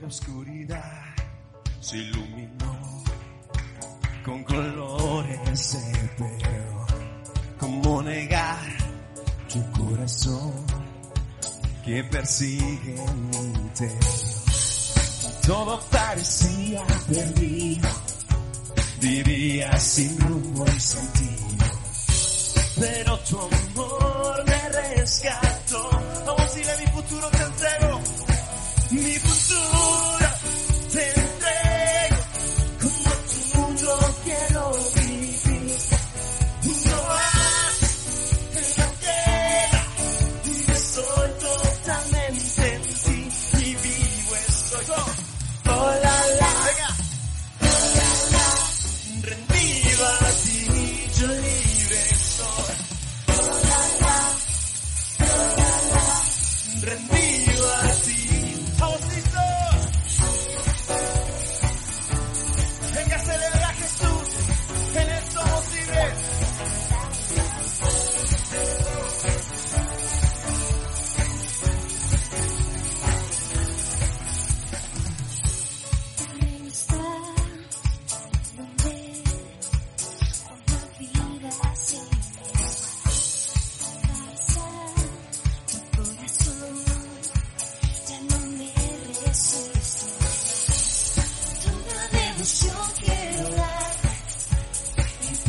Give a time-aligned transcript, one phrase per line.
[0.00, 1.14] La oscuridad
[1.80, 3.02] se iluminó
[4.24, 5.78] con colores
[6.16, 6.86] pero
[7.58, 8.58] ¿Cómo negar
[9.52, 10.52] tu corazón
[11.84, 13.98] que persigue mi interior?
[15.44, 17.88] Todo parecía perdido,
[19.00, 21.66] vivía sin rumbo y sentido.
[22.78, 25.90] Pero tu amor me rescató.
[26.26, 26.87] Vamos, dile mi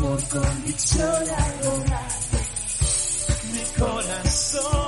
[0.09, 2.09] por convicción adorar.
[3.53, 4.78] Mi corazón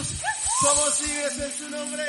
[0.00, 0.22] Jesús.
[0.60, 2.04] Somos libres en su nombre.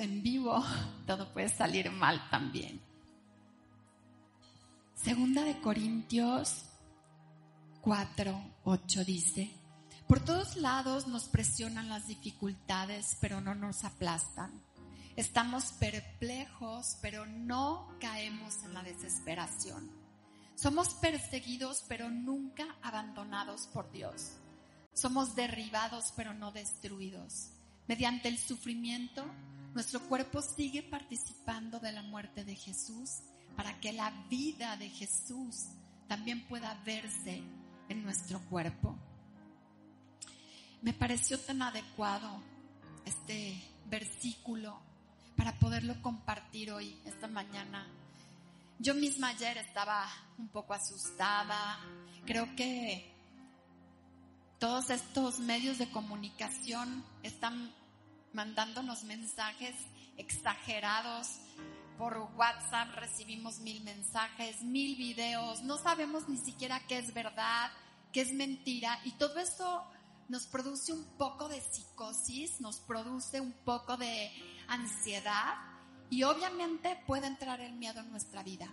[0.00, 0.62] en vivo,
[1.06, 2.80] todo puede salir mal también.
[4.94, 6.64] Segunda de Corintios
[7.82, 9.50] 4, 8 dice,
[10.08, 14.62] por todos lados nos presionan las dificultades, pero no nos aplastan.
[15.16, 19.90] Estamos perplejos, pero no caemos en la desesperación.
[20.54, 24.32] Somos perseguidos, pero nunca abandonados por Dios.
[24.92, 27.50] Somos derribados, pero no destruidos.
[27.86, 29.24] Mediante el sufrimiento
[29.74, 33.18] nuestro cuerpo sigue participando de la muerte de Jesús
[33.56, 35.66] para que la vida de Jesús
[36.06, 37.42] también pueda verse
[37.88, 38.96] en nuestro cuerpo.
[40.82, 42.40] Me pareció tan adecuado
[43.04, 44.80] este versículo
[45.36, 47.86] para poderlo compartir hoy, esta mañana.
[48.78, 50.06] Yo misma ayer estaba
[50.38, 51.78] un poco asustada.
[52.26, 53.12] Creo que
[54.58, 57.72] todos estos medios de comunicación están
[58.34, 59.74] mandándonos mensajes
[60.16, 61.38] exagerados.
[61.98, 65.62] Por WhatsApp recibimos mil mensajes, mil videos.
[65.62, 67.70] No sabemos ni siquiera qué es verdad,
[68.12, 68.98] qué es mentira.
[69.04, 69.84] Y todo eso
[70.28, 74.30] nos produce un poco de psicosis, nos produce un poco de
[74.68, 75.54] ansiedad
[76.10, 78.68] y obviamente puede entrar el miedo en nuestra vida.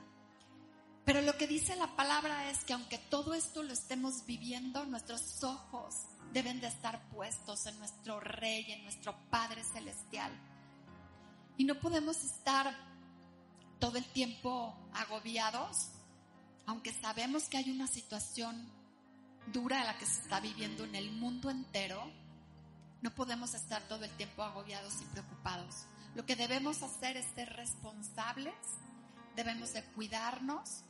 [1.05, 5.43] Pero lo que dice la palabra es que aunque todo esto lo estemos viviendo, nuestros
[5.43, 5.95] ojos
[6.33, 10.31] deben de estar puestos en nuestro Rey, en nuestro Padre Celestial.
[11.57, 12.75] Y no podemos estar
[13.79, 15.89] todo el tiempo agobiados,
[16.65, 18.69] aunque sabemos que hay una situación
[19.47, 22.01] dura la que se está viviendo en el mundo entero,
[23.01, 25.87] no podemos estar todo el tiempo agobiados y preocupados.
[26.15, 28.53] Lo que debemos hacer es ser responsables,
[29.35, 30.83] debemos de cuidarnos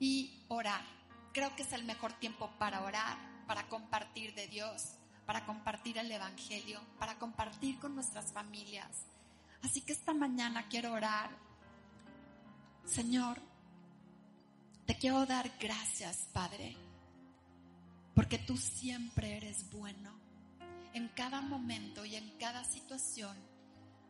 [0.00, 0.84] y orar.
[1.32, 3.16] Creo que es el mejor tiempo para orar,
[3.46, 4.94] para compartir de Dios,
[5.26, 9.06] para compartir el Evangelio, para compartir con nuestras familias.
[9.62, 11.30] Así que esta mañana quiero orar.
[12.84, 13.40] Señor,
[14.86, 16.76] te quiero dar gracias, Padre
[18.16, 20.18] porque tú siempre eres bueno.
[20.94, 23.36] En cada momento y en cada situación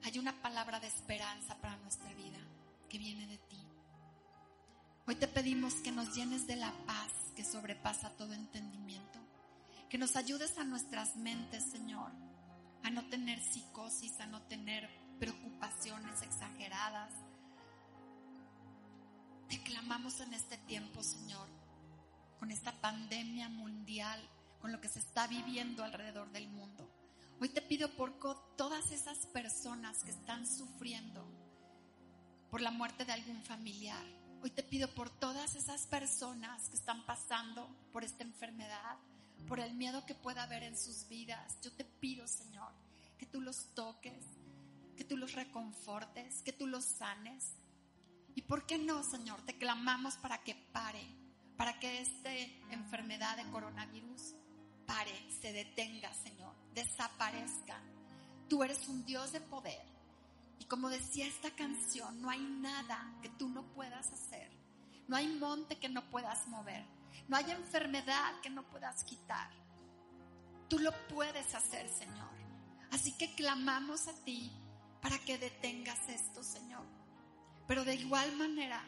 [0.05, 2.39] hay una palabra de esperanza para nuestra vida
[2.89, 3.61] que viene de ti.
[5.09, 9.19] Hoy te pedimos que nos llenes de la paz que sobrepasa todo entendimiento.
[9.89, 12.11] Que nos ayudes a nuestras mentes, Señor,
[12.83, 14.89] a no tener psicosis, a no tener
[15.19, 17.13] preocupaciones exageradas.
[19.49, 21.49] Te clamamos en este tiempo, Señor,
[22.39, 24.21] con esta pandemia mundial,
[24.61, 26.91] con lo que se está viviendo alrededor del mundo.
[27.41, 28.19] Hoy te pido por
[28.57, 31.25] todas esas personas que están sufriendo
[32.51, 34.05] por la muerte de algún familiar.
[34.43, 38.97] Hoy te pido por todas esas personas que están pasando por esta enfermedad,
[39.49, 41.59] por el miedo que pueda haber en sus vidas.
[41.63, 42.73] Yo te pido, Señor,
[43.19, 44.25] que tú los toques,
[44.97, 47.53] que tú los reconfortes, que tú los sanes.
[48.35, 49.41] ¿Y por qué no, Señor?
[49.43, 51.07] Te clamamos para que pare
[51.57, 52.35] para que esta
[52.71, 54.35] enfermedad de coronavirus
[54.87, 57.81] pare, se detenga, Señor, desaparezca.
[58.49, 59.83] Tú eres un Dios de poder.
[60.59, 64.51] Y como decía esta canción, no hay nada que tú no puedas hacer.
[65.09, 66.85] No hay monte que no puedas mover.
[67.29, 69.51] No hay enfermedad que no puedas quitar.
[70.69, 72.31] Tú lo puedes hacer, Señor.
[72.91, 74.51] Así que clamamos a ti
[75.01, 76.85] para que detengas esto, Señor.
[77.67, 78.83] Pero de igual manera,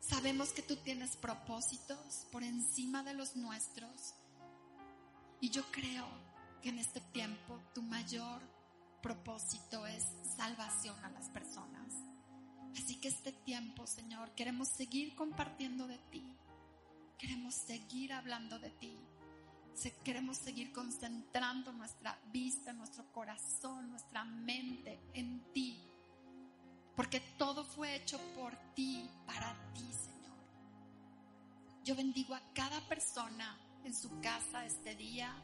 [0.00, 4.14] Sabemos que tú tienes propósitos por encima de los nuestros.
[5.40, 6.06] Y yo creo
[6.62, 8.42] que en este tiempo tu mayor
[9.02, 10.04] propósito es
[10.36, 11.94] salvación a las personas.
[12.76, 16.24] Así que este tiempo, Señor, queremos seguir compartiendo de ti.
[17.20, 18.96] Queremos seguir hablando de ti.
[20.04, 25.90] Queremos seguir concentrando nuestra vista, nuestro corazón, nuestra mente en ti
[27.00, 30.36] porque todo fue hecho por ti, para ti, Señor.
[31.82, 35.34] Yo bendigo a cada persona en su casa este día.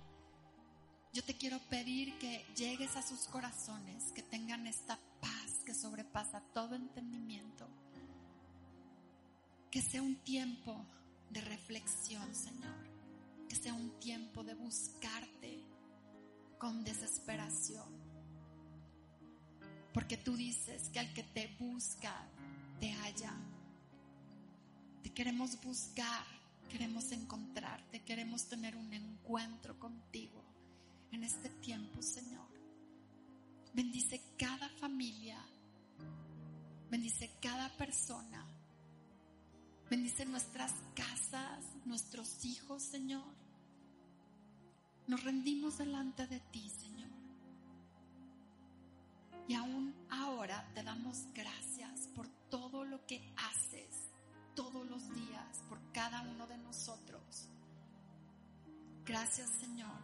[1.15, 6.43] Yo te quiero pedir que llegues a sus corazones, que tengan esta paz que sobrepasa
[6.53, 7.67] todo entendimiento.
[9.71, 10.85] Que sea un tiempo
[11.31, 12.77] de reflexión, Señor.
[13.49, 15.65] Que sea un tiempo de buscarte
[16.59, 18.07] con desesperación
[19.97, 22.13] porque tú dices que al que te busca,
[22.79, 23.33] te halla.
[25.03, 26.23] Te queremos buscar,
[26.69, 30.45] queremos encontrarte, queremos tener un encuentro contigo
[31.13, 32.47] en este tiempo, Señor.
[33.73, 35.43] Bendice cada familia,
[36.91, 38.47] bendice cada persona,
[39.89, 43.25] bendice nuestras casas, nuestros hijos, Señor.
[45.07, 47.11] Nos rendimos delante de ti, Señor.
[49.49, 54.07] Y aún ahora te damos gracias por todo lo que haces
[54.57, 57.49] todos los días por cada uno de nosotros.
[59.05, 60.01] Gracias Señor,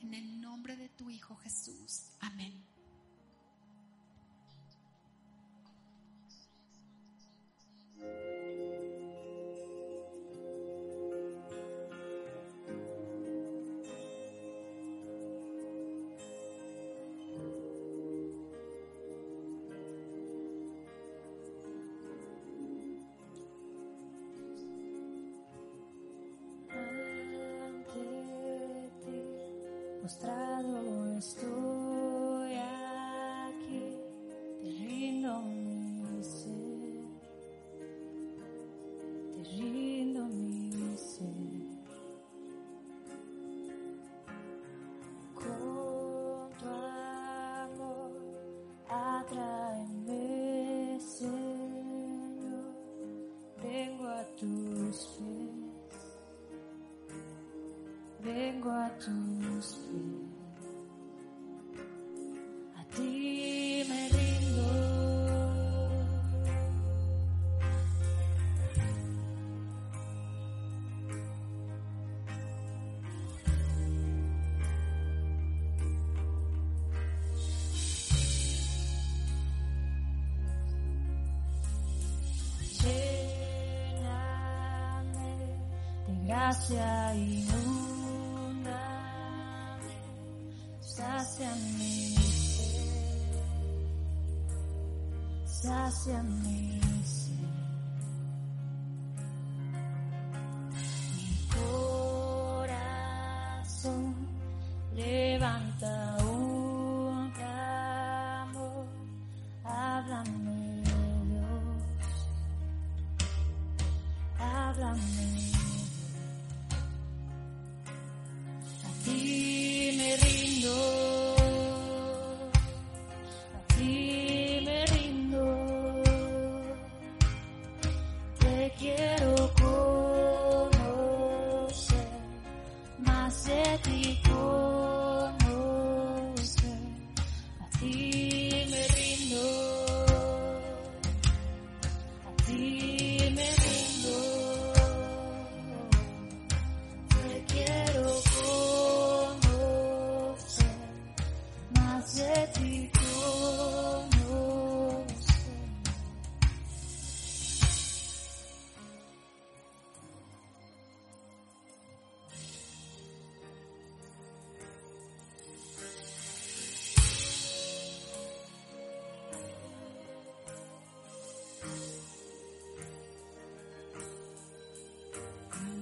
[0.00, 2.12] en el nombre de tu Hijo Jesús.
[2.20, 2.69] Amén.
[30.10, 31.49] frustrado estoy.
[86.60, 88.70] 下一路那
[89.80, 89.94] 里
[90.82, 91.48] 下想
[91.78, 92.14] 你
[95.46, 96.69] 下想你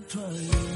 [0.08, 0.67] try.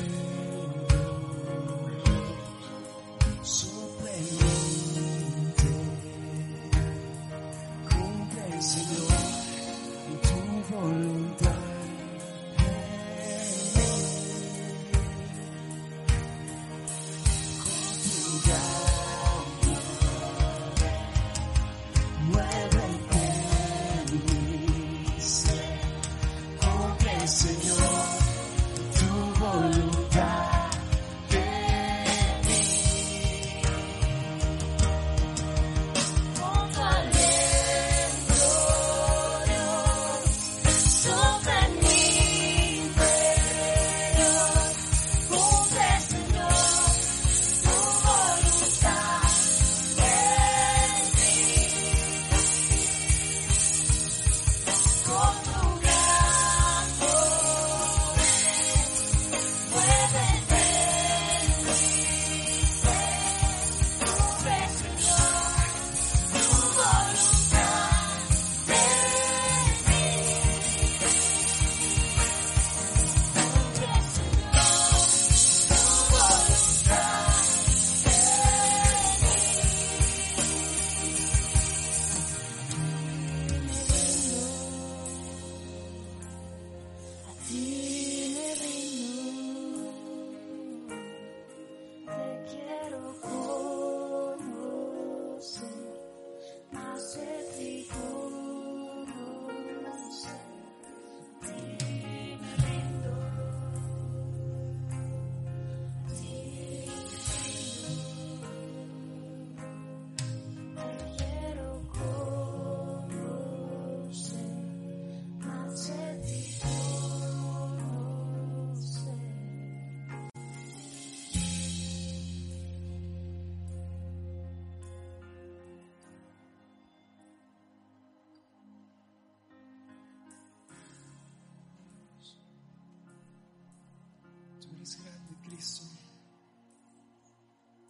[134.72, 135.84] Tú eres grande, Cristo.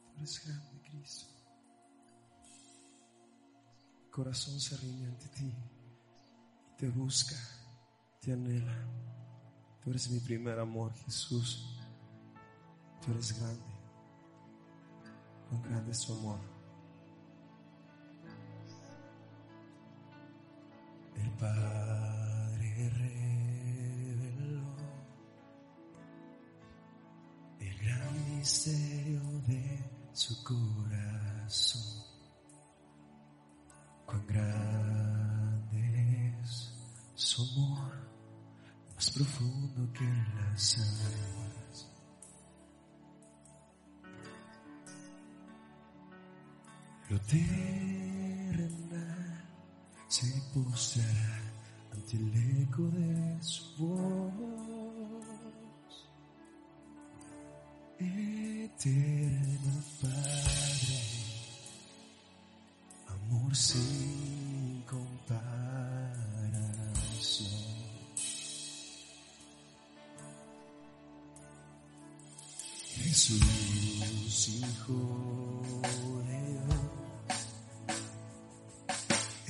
[0.04, 1.26] Tú eres grande, Cristo.
[4.00, 5.52] Mi corazón se riñe ante ti.
[6.76, 7.36] Te busca,
[8.20, 8.76] te anhela.
[9.80, 11.78] Tú eres mi primer amor, Jesús.
[13.04, 13.62] Tú eres grande.
[15.48, 16.40] Con grande es tu amor.
[21.14, 21.91] El Padre.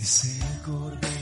[0.03, 1.22] Es el cordero.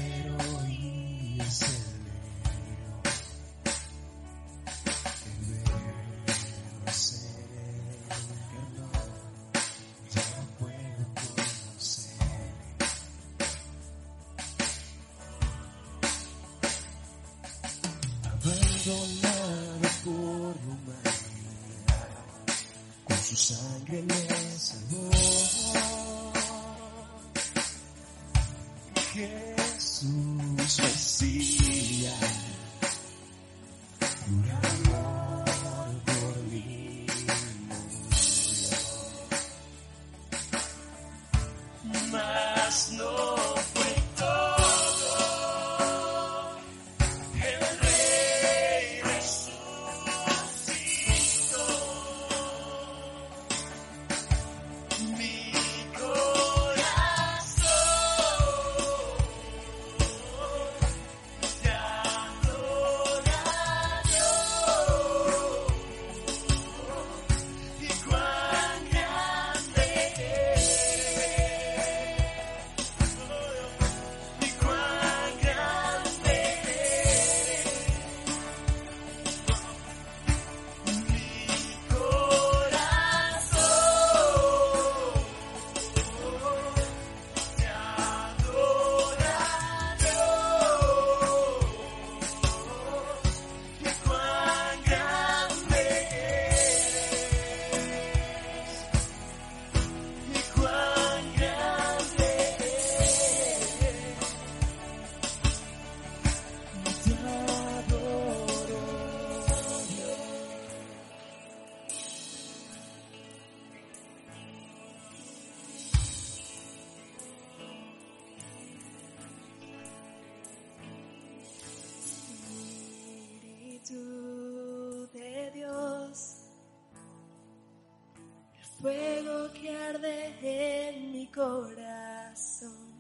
[128.81, 132.91] fuego que arde en mi corazón.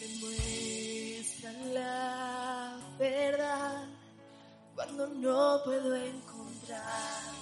[0.00, 3.86] Me muestran la verdad
[4.74, 7.38] cuando no puedo encontrar.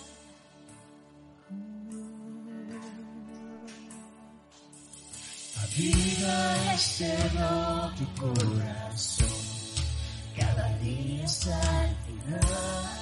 [5.62, 9.28] Abriga este roto corazón,
[10.36, 12.95] cada día hasta el final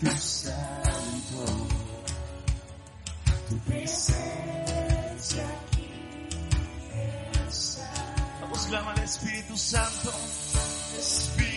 [0.00, 1.44] Espíritu Santo,
[3.48, 5.88] tu presencia aquí
[7.48, 7.82] es
[8.40, 10.12] Vamos, clama al Espíritu Santo.
[10.96, 11.47] Espíritu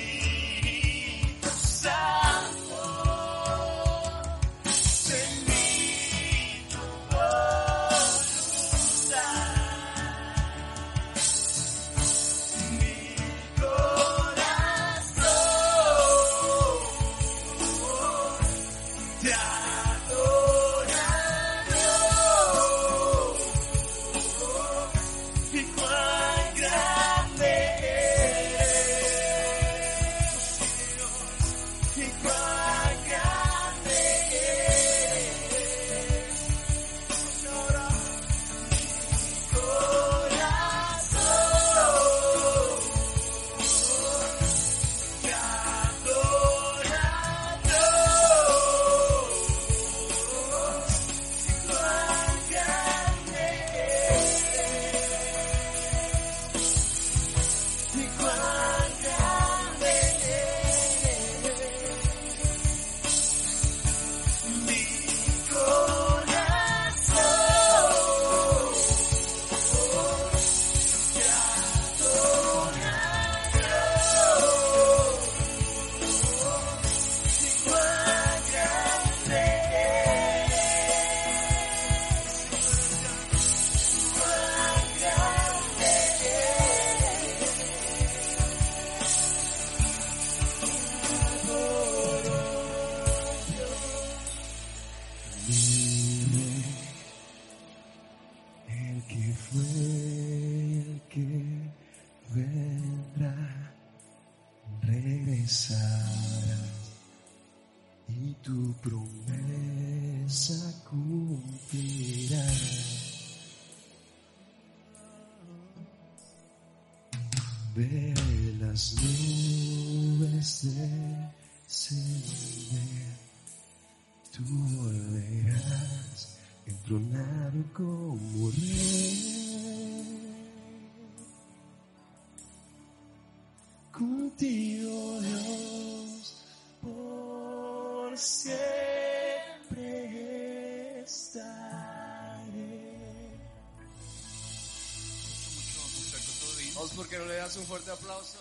[147.58, 148.40] un fuerte aplauso.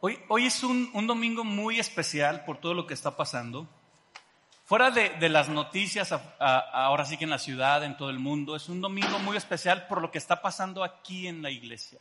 [0.00, 3.66] Hoy, hoy es un, un domingo muy especial por todo lo que está pasando.
[4.64, 8.10] Fuera de, de las noticias, a- a- ahora sí que en la ciudad, en todo
[8.10, 11.50] el mundo, es un domingo muy especial por lo que está pasando aquí en la
[11.50, 11.98] iglesia.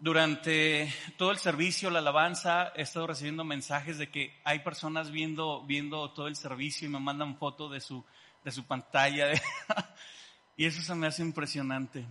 [0.00, 5.62] Durante todo el servicio, la alabanza, he estado recibiendo mensajes de que hay personas viendo,
[5.64, 8.04] viendo todo el servicio y me mandan foto de su,
[8.44, 9.26] de su pantalla.
[9.26, 9.42] de-
[10.56, 12.04] y eso se me hace impresionante.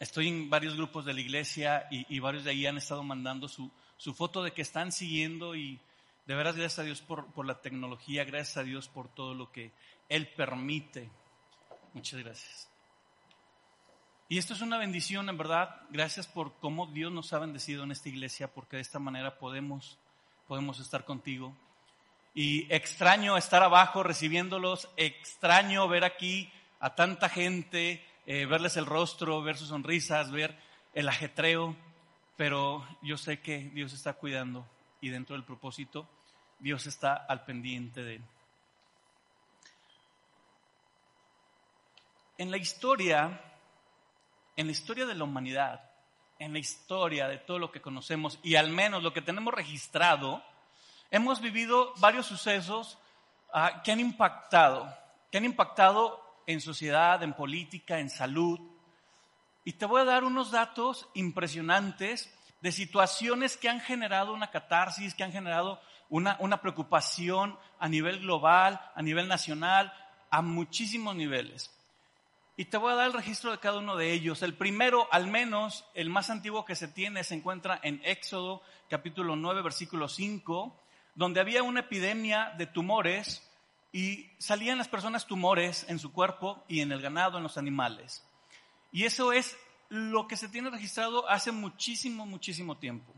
[0.00, 3.70] Estoy en varios grupos de la iglesia y, varios de ahí han estado mandando su,
[3.98, 5.78] su foto de que están siguiendo y
[6.26, 9.52] de veras gracias a Dios por, por la tecnología, gracias a Dios por todo lo
[9.52, 9.72] que
[10.08, 11.10] Él permite.
[11.92, 12.70] Muchas gracias.
[14.30, 15.82] Y esto es una bendición, en verdad.
[15.90, 19.98] Gracias por cómo Dios nos ha bendecido en esta iglesia, porque de esta manera podemos,
[20.48, 21.52] podemos estar contigo.
[22.32, 29.42] Y extraño estar abajo recibiéndolos, extraño ver aquí a tanta gente, eh, verles el rostro,
[29.42, 30.56] ver sus sonrisas, ver
[30.94, 31.74] el ajetreo,
[32.36, 34.64] pero yo sé que Dios está cuidando
[35.00, 36.08] y dentro del propósito,
[36.60, 38.22] Dios está al pendiente de él.
[42.38, 43.40] En la historia,
[44.54, 45.90] en la historia de la humanidad,
[46.38, 50.40] en la historia de todo lo que conocemos y al menos lo que tenemos registrado,
[51.10, 52.96] hemos vivido varios sucesos
[53.52, 54.96] ah, que han impactado,
[55.32, 58.58] que han impactado en sociedad, en política, en salud.
[59.64, 65.14] Y te voy a dar unos datos impresionantes de situaciones que han generado una catarsis,
[65.14, 69.92] que han generado una, una preocupación a nivel global, a nivel nacional,
[70.30, 71.70] a muchísimos niveles.
[72.56, 74.42] Y te voy a dar el registro de cada uno de ellos.
[74.42, 79.36] El primero, al menos el más antiguo que se tiene, se encuentra en Éxodo capítulo
[79.36, 80.76] 9, versículo 5,
[81.14, 83.49] donde había una epidemia de tumores
[83.92, 88.24] y salían las personas tumores en su cuerpo y en el ganado, en los animales.
[88.92, 89.56] Y eso es
[89.88, 93.12] lo que se tiene registrado hace muchísimo, muchísimo tiempo.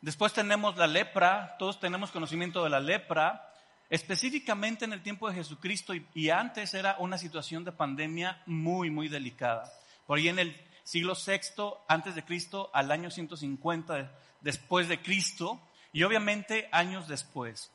[0.00, 3.52] Después tenemos la lepra, todos tenemos conocimiento de la lepra,
[3.90, 9.08] específicamente en el tiempo de Jesucristo y, antes era una situación de pandemia muy, muy
[9.08, 9.70] delicada.
[10.06, 14.08] Por ahí en el siglo VI antes de Cristo al año 150 de-
[14.40, 15.60] después de Cristo
[15.92, 17.70] y obviamente años después.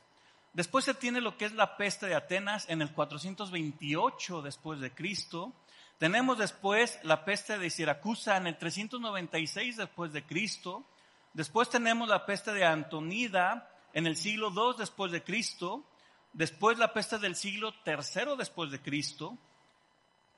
[0.55, 4.89] Después se tiene lo que es la peste de Atenas en el 428 después de
[4.89, 5.51] Cristo.
[5.97, 10.85] Tenemos después la peste de Siracusa en el 396 después de Cristo.
[11.33, 15.83] Después tenemos la peste de Antonida en el siglo II después de Cristo.
[16.31, 19.37] Después la peste del siglo III después de Cristo.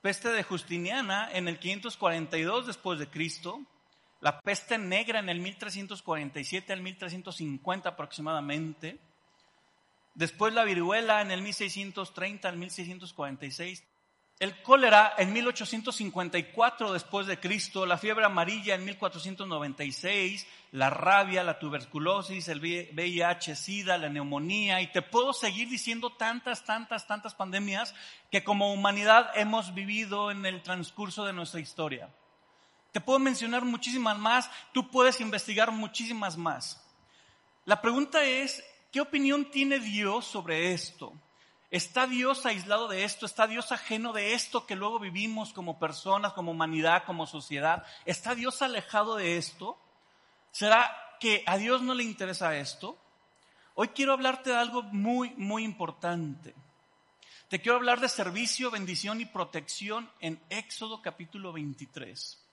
[0.01, 3.61] Peste de Justiniana en el 542 después de Cristo.
[4.21, 8.99] La peste negra en el 1347 al 1350 aproximadamente.
[10.17, 13.83] Después la viruela en el 1630 al 1646.
[14.39, 21.59] El cólera en 1854 después de Cristo, la fiebre amarilla en 1496, la rabia, la
[21.59, 27.93] tuberculosis, el VIH, SIDA, la neumonía, y te puedo seguir diciendo tantas, tantas, tantas pandemias
[28.31, 32.09] que como humanidad hemos vivido en el transcurso de nuestra historia.
[32.91, 36.83] Te puedo mencionar muchísimas más, tú puedes investigar muchísimas más.
[37.65, 38.63] La pregunta es,
[38.97, 41.13] ¿qué opinión tiene Dios sobre esto?
[41.69, 43.27] ¿Está Dios aislado de esto?
[43.27, 47.85] ¿Está Dios ajeno de esto que luego vivimos como personas, como humanidad, como sociedad?
[48.05, 49.77] ¿Está Dios alejado de esto?
[50.49, 52.97] ¿Será que a Dios no le interesa esto?
[53.75, 56.55] Hoy quiero hablarte de algo muy, muy importante.
[57.49, 62.46] Te quiero hablar de servicio, bendición y protección en Éxodo capítulo 23.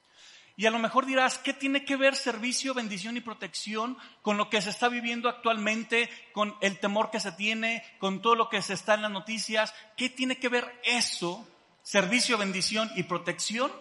[0.56, 4.50] Y a lo mejor dirás, ¿qué tiene que ver servicio, bendición y protección con lo
[4.50, 8.62] que se está viviendo actualmente, con el temor que se tiene, con todo lo que
[8.62, 9.74] se está en las noticias?
[9.96, 11.46] ¿Qué tiene que ver eso,
[11.82, 13.72] servicio, bendición y protección,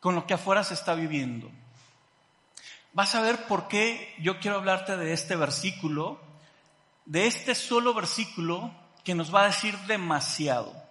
[0.00, 1.50] con lo que afuera se está viviendo?
[2.92, 6.20] Vas a ver por qué yo quiero hablarte de este versículo,
[7.06, 10.81] de este solo versículo que nos va a decir demasiado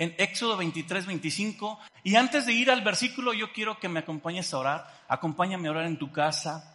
[0.00, 1.78] en Éxodo 23, 25.
[2.04, 5.04] Y antes de ir al versículo, yo quiero que me acompañes a orar.
[5.08, 6.74] Acompáñame a orar en tu casa.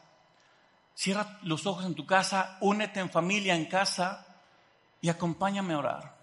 [0.93, 4.27] Cierra los ojos en tu casa, únete en familia en casa
[5.01, 6.15] y acompáñame a orar.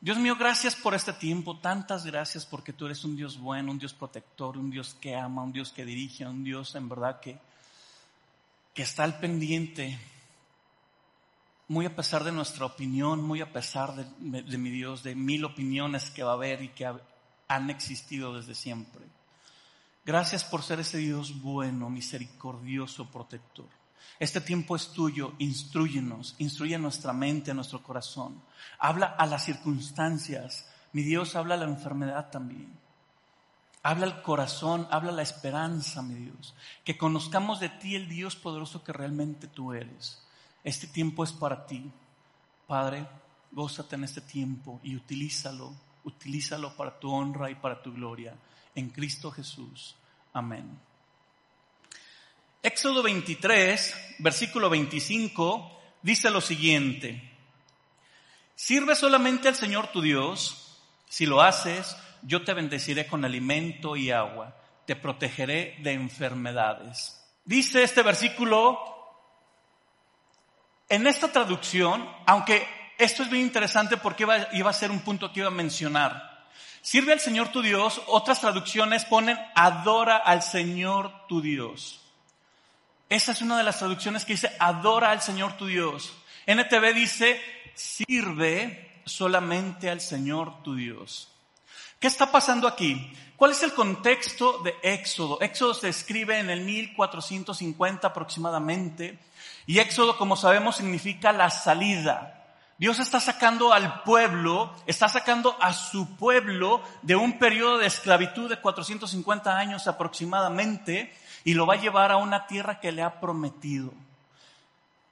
[0.00, 3.78] Dios mío, gracias por este tiempo, tantas gracias porque tú eres un Dios bueno, un
[3.78, 7.38] Dios protector, un Dios que ama, un Dios que dirige, un Dios en verdad que,
[8.74, 9.96] que está al pendiente,
[11.68, 16.10] muy a pesar de nuestra opinión, muy a pesar de, mi Dios, de mil opiniones
[16.10, 17.00] que va a haber y que ha-
[17.46, 19.04] han existido desde siempre.
[20.04, 23.66] Gracias por ser ese Dios bueno, misericordioso, protector.
[24.18, 28.42] Este tiempo es tuyo, instruyenos, instruye nuestra mente, nuestro corazón.
[28.78, 30.68] Habla a las circunstancias.
[30.92, 32.72] Mi Dios habla a la enfermedad también.
[33.82, 36.54] Habla al corazón, habla la esperanza, mi Dios.
[36.84, 40.24] Que conozcamos de ti el Dios poderoso que realmente tú eres.
[40.68, 41.82] Este tiempo es para ti.
[42.66, 43.06] Padre,
[43.52, 48.36] gózate en este tiempo y utilízalo, utilízalo para tu honra y para tu gloria.
[48.74, 49.96] En Cristo Jesús.
[50.34, 50.78] Amén.
[52.62, 57.32] Éxodo 23, versículo 25, dice lo siguiente.
[58.54, 60.82] Sirve solamente al Señor tu Dios.
[61.08, 64.54] Si lo haces, yo te bendeciré con alimento y agua.
[64.84, 67.26] Te protegeré de enfermedades.
[67.46, 68.97] Dice este versículo,
[70.88, 72.66] en esta traducción, aunque
[72.98, 76.46] esto es bien interesante porque iba, iba a ser un punto que iba a mencionar.
[76.80, 78.00] Sirve al Señor tu Dios.
[78.06, 82.00] Otras traducciones ponen adora al Señor tu Dios.
[83.08, 86.12] Esa es una de las traducciones que dice adora al Señor tu Dios.
[86.46, 87.40] NTV dice
[87.74, 91.28] sirve solamente al Señor tu Dios.
[92.00, 93.12] ¿Qué está pasando aquí?
[93.36, 95.40] ¿Cuál es el contexto de Éxodo?
[95.40, 99.18] Éxodo se escribe en el 1450 aproximadamente
[99.68, 102.56] y Éxodo, como sabemos, significa la salida.
[102.78, 108.48] Dios está sacando al pueblo, está sacando a su pueblo de un periodo de esclavitud
[108.48, 113.20] de 450 años aproximadamente y lo va a llevar a una tierra que le ha
[113.20, 113.92] prometido.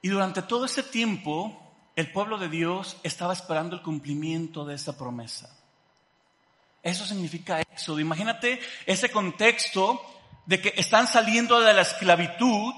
[0.01, 1.61] Y durante todo ese tiempo,
[1.95, 5.55] el pueblo de Dios estaba esperando el cumplimiento de esa promesa.
[6.81, 7.99] Eso significa éxodo.
[7.99, 10.01] Imagínate ese contexto
[10.47, 12.73] de que están saliendo de la esclavitud,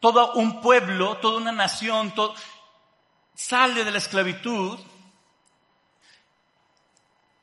[0.00, 2.12] todo un pueblo, toda una nación,
[3.34, 4.78] sale de la esclavitud.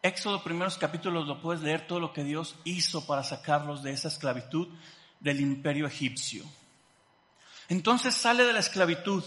[0.01, 4.07] Éxodo, primeros capítulos, lo puedes leer todo lo que Dios hizo para sacarlos de esa
[4.07, 4.67] esclavitud
[5.19, 6.43] del imperio egipcio.
[7.69, 9.23] Entonces sale de la esclavitud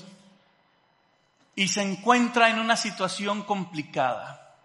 [1.55, 4.57] y se encuentra en una situación complicada.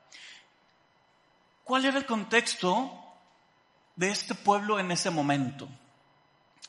[1.63, 2.91] ¿Cuál era el contexto
[3.95, 5.67] de este pueblo en ese momento?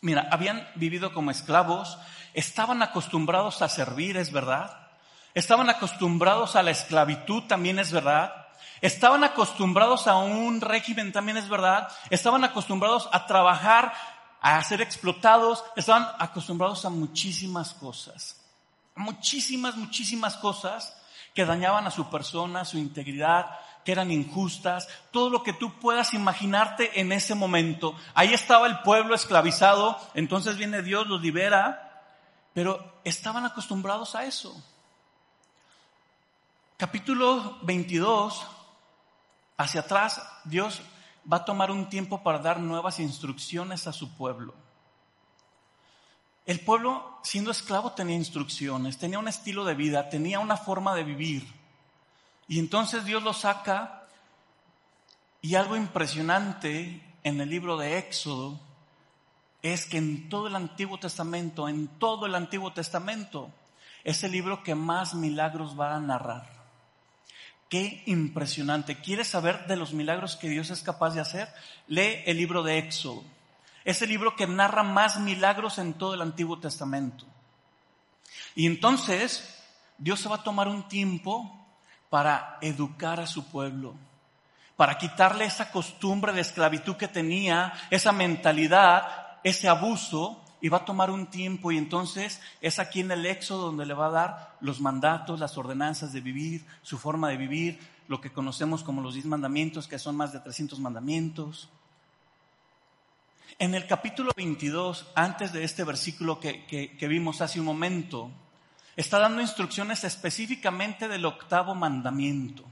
[0.01, 1.99] Mira, habían vivido como esclavos,
[2.35, 4.87] estaban acostumbrados a servir, es verdad.
[5.35, 8.47] Estaban acostumbrados a la esclavitud, también es verdad.
[8.81, 11.89] Estaban acostumbrados a un régimen, también es verdad.
[12.11, 13.93] Estaban acostumbrados a trabajar,
[14.41, 15.65] a ser explotados.
[15.77, 18.41] Estaban acostumbrados a muchísimas cosas.
[18.95, 20.97] Muchísimas, muchísimas cosas
[21.35, 23.47] que dañaban a su persona, su integridad,
[23.87, 27.95] que eran injustas, todo lo que tú puedas imaginarte en ese momento.
[28.15, 32.05] Ahí estaba el pueblo esclavizado, entonces viene Dios, los libera,
[32.53, 34.61] pero estaban acostumbrados a eso.
[36.77, 38.45] Capítulo 22,
[39.57, 40.83] hacia atrás, Dios
[41.33, 44.53] va a tomar un tiempo para dar nuevas instrucciones a su pueblo.
[46.45, 51.05] El pueblo, siendo esclavo, tenía instrucciones, tenía un estilo de vida, tenía una forma de
[51.05, 51.56] vivir.
[52.49, 54.05] Y entonces Dios lo saca
[55.43, 58.59] y algo impresionante en el libro de Éxodo
[59.63, 63.51] es que en todo el Antiguo Testamento, en todo el Antiguo Testamento,
[64.05, 66.57] es el libro que más milagros va a narrar.
[67.69, 69.01] Qué impresionante.
[69.01, 71.49] ¿Quieres saber de los milagros que Dios es capaz de hacer?
[71.89, 73.25] Lee el libro de Éxodo.
[73.85, 77.25] Es el libro que narra más milagros en todo el Antiguo Testamento.
[78.55, 79.63] Y entonces
[79.99, 81.66] Dios se va a tomar un tiempo
[82.11, 83.95] para educar a su pueblo,
[84.77, 90.85] para quitarle esa costumbre de esclavitud que tenía, esa mentalidad, ese abuso, y va a
[90.85, 94.57] tomar un tiempo y entonces es aquí en el Éxodo donde le va a dar
[94.61, 97.79] los mandatos, las ordenanzas de vivir, su forma de vivir,
[98.09, 101.69] lo que conocemos como los diez mandamientos, que son más de 300 mandamientos.
[103.59, 108.31] En el capítulo 22, antes de este versículo que, que, que vimos hace un momento,
[108.97, 112.65] está dando instrucciones específicamente del octavo mandamiento.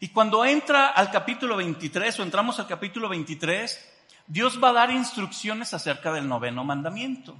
[0.00, 3.88] Y cuando entra al capítulo 23 o entramos al capítulo 23,
[4.26, 7.36] Dios va a dar instrucciones acerca del noveno mandamiento.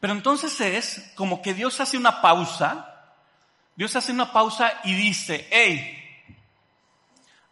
[0.00, 3.14] Pero entonces es como que Dios hace una pausa,
[3.76, 5.98] Dios hace una pausa y dice, hey,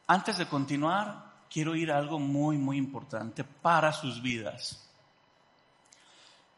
[0.09, 4.85] antes de continuar, quiero ir a algo muy, muy importante para sus vidas.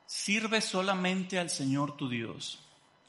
[0.06, 2.58] Sirve solamente al Señor tu Dios.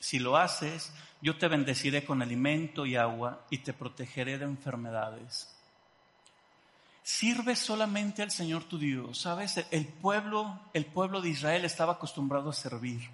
[0.03, 0.91] Si lo haces,
[1.21, 5.55] yo te bendeciré con alimento y agua y te protegeré de enfermedades.
[7.01, 9.21] Sirve solamente al Señor tu Dios.
[9.21, 13.09] Sabes, el pueblo, el pueblo de Israel estaba acostumbrado a servir.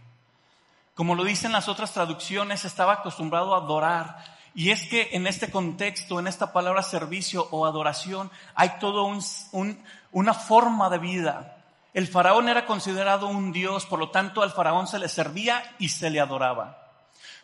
[0.95, 4.25] Como lo dicen las otras traducciones, estaba acostumbrado a adorar.
[4.55, 9.21] Y es que en este contexto, en esta palabra servicio o adoración, hay todo un,
[9.51, 9.79] un,
[10.11, 11.59] una forma de vida.
[11.93, 15.89] El faraón era considerado un dios, por lo tanto al faraón se le servía y
[15.89, 16.89] se le adoraba.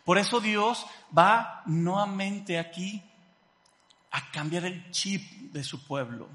[0.04, 0.86] Por eso Dios
[1.16, 3.02] va nuevamente aquí
[4.12, 6.28] a cambiar el chip de su pueblo.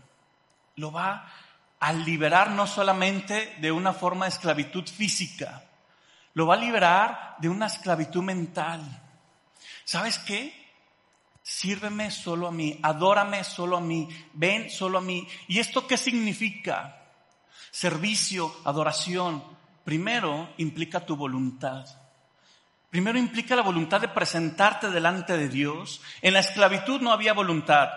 [0.75, 1.31] Lo va
[1.79, 5.63] a liberar no solamente de una forma de esclavitud física,
[6.33, 8.81] lo va a liberar de una esclavitud mental.
[9.83, 10.53] ¿Sabes qué?
[11.41, 15.27] Sírveme solo a mí, adórame solo a mí, ven solo a mí.
[15.47, 17.00] ¿Y esto qué significa?
[17.71, 19.43] Servicio, adoración,
[19.83, 21.85] primero implica tu voluntad.
[22.89, 26.01] Primero implica la voluntad de presentarte delante de Dios.
[26.21, 27.89] En la esclavitud no había voluntad,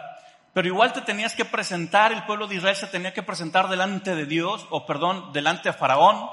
[0.52, 4.14] pero igual te tenías que presentar, el pueblo de Israel se tenía que presentar delante
[4.14, 6.30] de Dios, o perdón, delante de Faraón.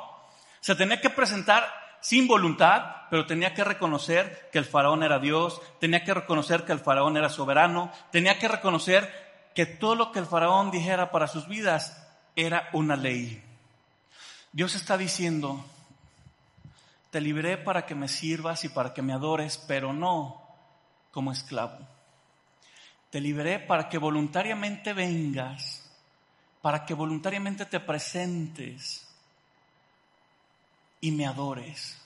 [0.60, 1.68] Se tenía que presentar
[2.02, 6.72] sin voluntad, pero tenía que reconocer que el faraón era Dios, tenía que reconocer que
[6.72, 9.12] el faraón era soberano, tenía que reconocer
[9.56, 13.44] que todo lo que el faraón dijera para sus vidas era una ley.
[14.52, 15.64] Dios está diciendo,
[17.10, 20.42] te libré para que me sirvas y para que me adores, pero no
[21.12, 21.78] como esclavo.
[23.10, 25.90] Te libré para que voluntariamente vengas,
[26.62, 29.08] para que voluntariamente te presentes
[31.02, 31.98] y me adores.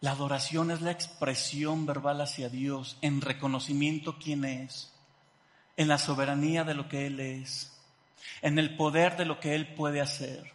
[0.00, 4.92] La adoración es la expresión verbal hacia Dios en reconocimiento quién es,
[5.76, 7.77] en la soberanía de lo que Él es,
[8.42, 10.52] en el poder de lo que Él puede hacer.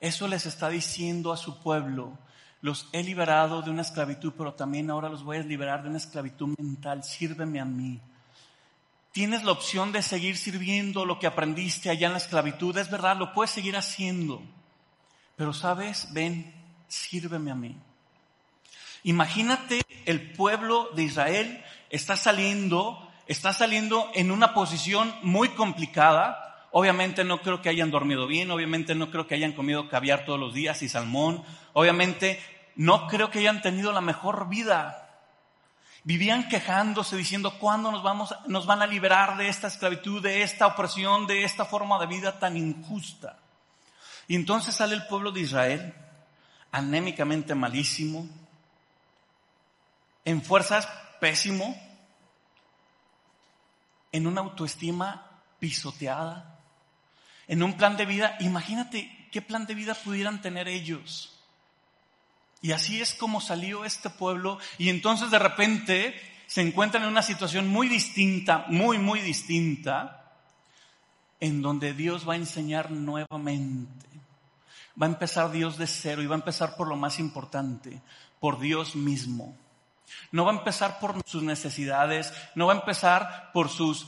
[0.00, 2.18] Eso les está diciendo a su pueblo.
[2.62, 5.98] Los he liberado de una esclavitud, pero también ahora los voy a liberar de una
[5.98, 7.04] esclavitud mental.
[7.04, 8.00] Sírveme a mí.
[9.12, 12.76] Tienes la opción de seguir sirviendo lo que aprendiste allá en la esclavitud.
[12.76, 14.42] Es verdad, lo puedes seguir haciendo.
[15.36, 16.54] Pero sabes, ven,
[16.86, 17.76] sírveme a mí.
[19.02, 27.24] Imagínate el pueblo de Israel está saliendo, está saliendo en una posición muy complicada Obviamente
[27.24, 30.54] no creo que hayan dormido bien, obviamente no creo que hayan comido caviar todos los
[30.54, 32.40] días y salmón, obviamente
[32.76, 35.08] no creo que hayan tenido la mejor vida.
[36.04, 40.68] Vivían quejándose diciendo, ¿cuándo nos, vamos, nos van a liberar de esta esclavitud, de esta
[40.68, 43.36] opresión, de esta forma de vida tan injusta?
[44.28, 45.94] Y entonces sale el pueblo de Israel,
[46.70, 48.28] anémicamente malísimo,
[50.24, 50.88] en fuerzas
[51.20, 51.76] pésimo,
[54.12, 55.26] en una autoestima
[55.58, 56.58] pisoteada,
[57.46, 61.36] en un plan de vida, imagínate qué plan de vida pudieran tener ellos.
[62.62, 66.14] Y así es como salió este pueblo y entonces de repente
[66.46, 70.34] se encuentran en una situación muy distinta, muy, muy distinta,
[71.38, 74.06] en donde Dios va a enseñar nuevamente.
[75.00, 78.02] Va a empezar Dios de cero y va a empezar por lo más importante,
[78.40, 79.56] por Dios mismo.
[80.32, 84.06] No va a empezar por sus necesidades, no va a empezar por sus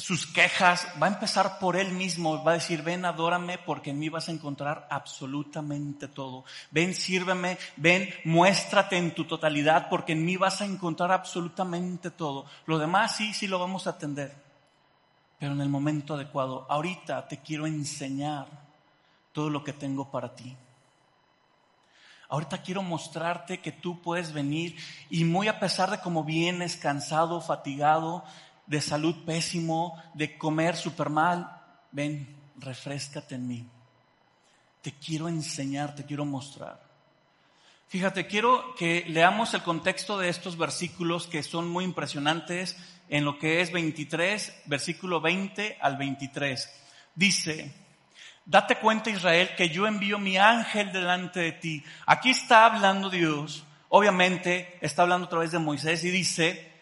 [0.00, 3.98] sus quejas, va a empezar por él mismo, va a decir, ven, adórame porque en
[3.98, 6.44] mí vas a encontrar absolutamente todo.
[6.70, 12.46] Ven, sírveme, ven, muéstrate en tu totalidad porque en mí vas a encontrar absolutamente todo.
[12.66, 14.34] Lo demás sí, sí lo vamos a atender,
[15.38, 16.66] pero en el momento adecuado.
[16.68, 18.46] Ahorita te quiero enseñar
[19.32, 20.56] todo lo que tengo para ti.
[22.30, 24.76] Ahorita quiero mostrarte que tú puedes venir
[25.10, 28.24] y muy a pesar de cómo vienes cansado, fatigado,
[28.66, 31.60] de salud pésimo, de comer súper mal,
[31.90, 33.66] ven, refrescate en mí.
[34.80, 36.80] Te quiero enseñar, te quiero mostrar.
[37.88, 42.76] Fíjate, quiero que leamos el contexto de estos versículos que son muy impresionantes
[43.08, 46.70] en lo que es 23, versículo 20 al 23.
[47.16, 47.74] Dice,
[48.50, 51.84] date cuenta Israel que yo envío mi ángel delante de ti.
[52.04, 56.72] Aquí está hablando Dios, obviamente está hablando a través de Moisés y dice,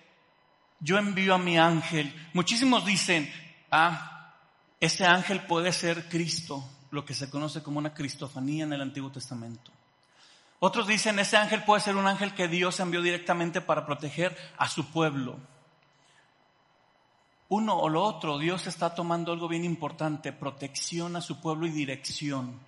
[0.81, 2.11] yo envío a mi ángel.
[2.33, 3.31] Muchísimos dicen,
[3.71, 4.33] ah,
[4.81, 9.13] ese ángel puede ser Cristo, lo que se conoce como una cristofanía en el Antiguo
[9.13, 9.71] Testamento.
[10.61, 14.71] Otros dicen, ese ángel puede ser un ángel que Dios envió directamente para proteger a
[14.71, 15.39] su pueblo.
[17.51, 21.71] Uno o lo otro, Dios está tomando algo bien importante, protección a su pueblo y
[21.71, 22.61] dirección.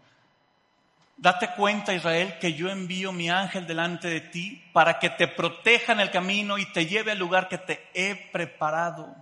[1.18, 5.92] Date cuenta, Israel, que yo envío mi ángel delante de ti para que te proteja
[5.92, 9.14] en el camino y te lleve al lugar que te he preparado.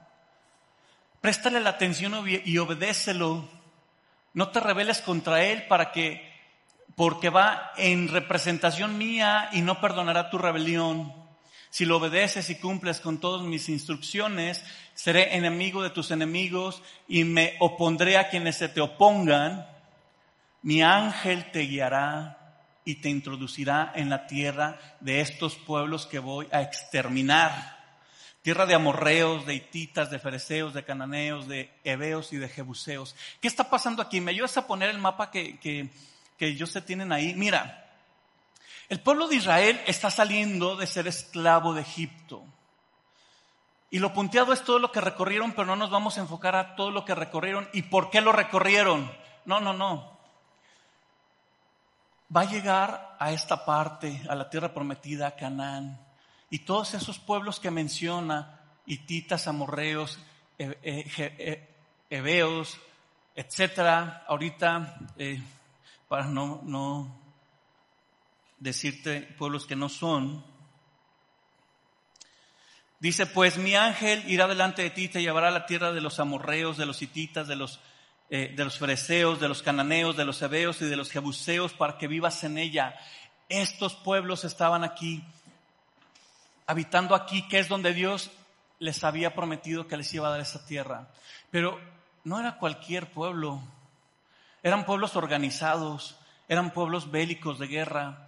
[1.21, 3.49] Préstale la atención y obedécelo.
[4.35, 6.29] No te rebeles contra él para que
[6.95, 11.13] porque va en representación mía y no perdonará tu rebelión.
[11.71, 14.65] Si lo obedeces y cumples con todas mis instrucciones,
[14.95, 19.67] seré enemigo de tus enemigos y me opondré a quienes se te opongan.
[20.63, 22.39] Mi ángel te guiará
[22.85, 27.77] y te introducirá en la tierra de estos pueblos que voy a exterminar.
[28.41, 33.15] Tierra de amorreos, de hititas, de fereceos, de cananeos, de heveos y de jebuseos.
[33.43, 34.23] ¿Qué está pasando aquí?
[34.23, 35.91] ¿Me ayudas a poner el mapa que, que,
[36.39, 37.35] que ellos se tienen ahí?
[37.35, 37.88] Mira,
[38.89, 42.43] el pueblo de Israel está saliendo de ser esclavo de Egipto.
[43.91, 46.75] Y lo punteado es todo lo que recorrieron, pero no nos vamos a enfocar a
[46.77, 49.11] todo lo que recorrieron y por qué lo recorrieron.
[49.45, 50.19] No, no, no.
[52.35, 55.99] Va a llegar a esta parte, a la tierra prometida, a Canaán.
[56.51, 60.19] Y todos esos pueblos que menciona, hititas, amorreos,
[60.59, 61.69] e- e- e-
[62.11, 62.79] heveos,
[63.35, 65.43] etcétera, ahorita, eh,
[66.09, 67.28] para no, no
[68.61, 70.45] decirte pueblos que no son.
[73.01, 76.19] Dice, pues mi ángel irá delante de ti te llevará a la tierra de los
[76.19, 77.79] amorreos, de los hititas, de los,
[78.29, 82.09] eh, de los de los cananeos, de los heveos y de los jebuseos para que
[82.09, 82.97] vivas en ella.
[83.49, 85.23] Estos pueblos estaban aquí,
[86.67, 88.33] habitando aquí, que es donde Dios
[88.81, 91.09] les había prometido que les iba a dar esa tierra.
[91.51, 91.81] Pero
[92.25, 93.63] no era cualquier pueblo,
[94.63, 98.28] eran pueblos organizados, eran pueblos bélicos de guerra,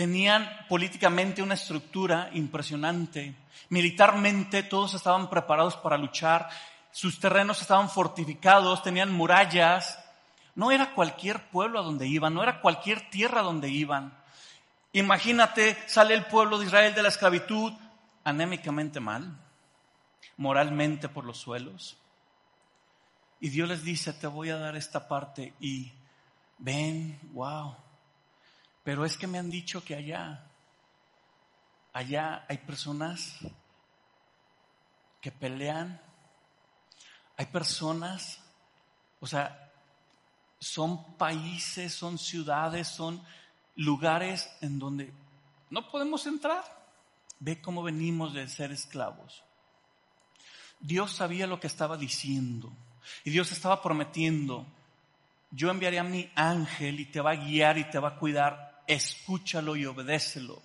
[0.00, 3.34] tenían políticamente una estructura impresionante.
[3.68, 6.48] Militarmente todos estaban preparados para luchar,
[6.90, 10.02] sus terrenos estaban fortificados, tenían murallas.
[10.54, 14.16] No era cualquier pueblo a donde iban, no era cualquier tierra donde iban.
[14.94, 17.70] Imagínate, sale el pueblo de Israel de la esclavitud
[18.24, 19.36] anémicamente mal,
[20.38, 21.98] moralmente por los suelos.
[23.38, 25.92] Y Dios les dice, te voy a dar esta parte y
[26.56, 27.76] ven, wow.
[28.82, 30.46] Pero es que me han dicho que allá,
[31.92, 33.36] allá hay personas
[35.20, 36.00] que pelean,
[37.36, 38.40] hay personas,
[39.20, 39.70] o sea,
[40.58, 43.22] son países, son ciudades, son
[43.76, 45.12] lugares en donde
[45.70, 46.64] no podemos entrar.
[47.38, 49.42] Ve cómo venimos de ser esclavos.
[50.78, 52.72] Dios sabía lo que estaba diciendo
[53.24, 54.66] y Dios estaba prometiendo,
[55.50, 58.69] yo enviaré a mi ángel y te va a guiar y te va a cuidar,
[58.90, 60.60] escúchalo y obedécelo.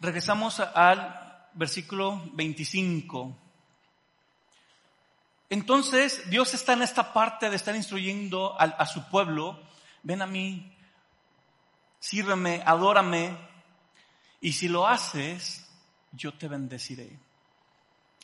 [0.00, 3.36] Regresamos al versículo 25.
[5.50, 9.60] Entonces Dios está en esta parte de estar instruyendo a, su pueblo,
[10.02, 10.74] ven a mí,
[12.00, 13.36] sírveme, adórame,
[14.40, 15.68] y si lo haces,
[16.12, 17.10] yo te bendeciré.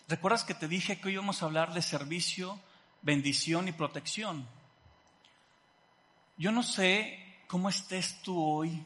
[0.08, 2.58] ¿Recuerdas que te dije que hoy íbamos a hablar de servicio,
[3.02, 4.46] bendición y protección?
[6.36, 7.19] Yo no sé
[7.50, 8.80] cómo estés tú hoy.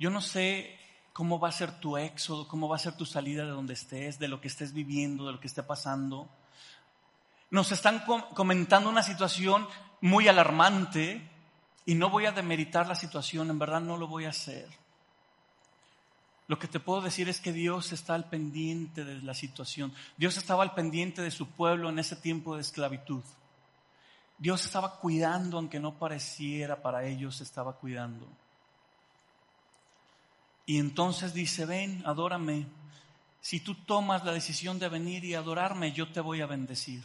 [0.00, 0.76] Yo no sé
[1.12, 4.18] cómo va a ser tu éxodo, cómo va a ser tu salida de donde estés,
[4.18, 6.28] de lo que estés viviendo, de lo que esté pasando.
[7.50, 8.02] Nos están
[8.34, 9.68] comentando una situación
[10.00, 11.30] muy alarmante
[11.86, 14.68] y no voy a demeritar la situación, en verdad no lo voy a hacer.
[16.48, 19.94] Lo que te puedo decir es que Dios está al pendiente de la situación.
[20.16, 23.22] Dios estaba al pendiente de su pueblo en ese tiempo de esclavitud.
[24.38, 28.28] Dios estaba cuidando, aunque no pareciera para ellos, estaba cuidando.
[30.64, 32.66] Y entonces dice, ven, adórame.
[33.40, 37.02] Si tú tomas la decisión de venir y adorarme, yo te voy a bendecir.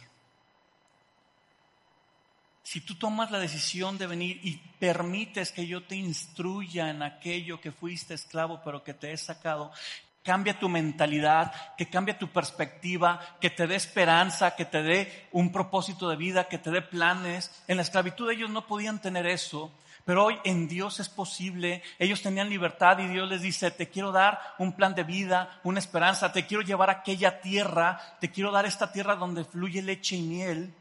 [2.62, 7.60] Si tú tomas la decisión de venir y permites que yo te instruya en aquello
[7.60, 9.70] que fuiste esclavo pero que te he sacado,
[10.24, 15.52] cambia tu mentalidad, que cambie tu perspectiva, que te dé esperanza, que te dé un
[15.52, 17.62] propósito de vida, que te dé planes.
[17.68, 19.70] En la esclavitud ellos no podían tener eso,
[20.04, 21.82] pero hoy en Dios es posible.
[21.98, 25.78] Ellos tenían libertad y Dios les dice, te quiero dar un plan de vida, una
[25.78, 30.16] esperanza, te quiero llevar a aquella tierra, te quiero dar esta tierra donde fluye leche
[30.16, 30.74] y miel.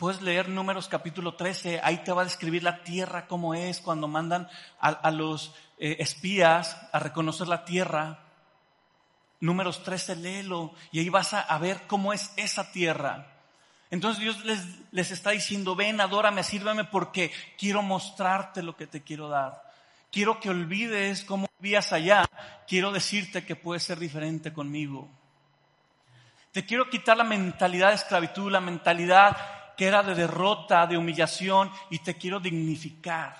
[0.00, 4.08] Puedes leer Números capítulo 13, ahí te va a describir la tierra como es cuando
[4.08, 4.48] mandan
[4.80, 8.20] a, los eh, espías a reconocer la tierra.
[9.40, 13.26] Números 13, léelo y ahí vas a, a ver cómo es esa tierra.
[13.90, 19.02] Entonces Dios les, les está diciendo, ven, adórame, sírveme porque quiero mostrarte lo que te
[19.02, 19.70] quiero dar.
[20.10, 22.24] Quiero que olvides cómo vivías allá.
[22.66, 25.10] Quiero decirte que puedes ser diferente conmigo.
[26.52, 31.70] Te quiero quitar la mentalidad de esclavitud, la mentalidad que era de derrota, de humillación,
[31.88, 33.34] y te quiero dignificar.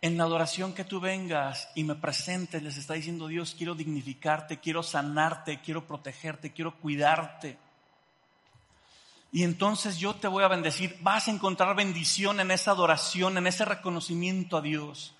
[0.00, 4.60] En la adoración que tú vengas y me presentes, les está diciendo Dios, quiero dignificarte,
[4.60, 7.58] quiero sanarte, quiero protegerte, quiero cuidarte.
[9.30, 10.96] Y entonces yo te voy a bendecir.
[11.02, 15.14] Vas a encontrar bendición en esa adoración, en ese reconocimiento a Dios.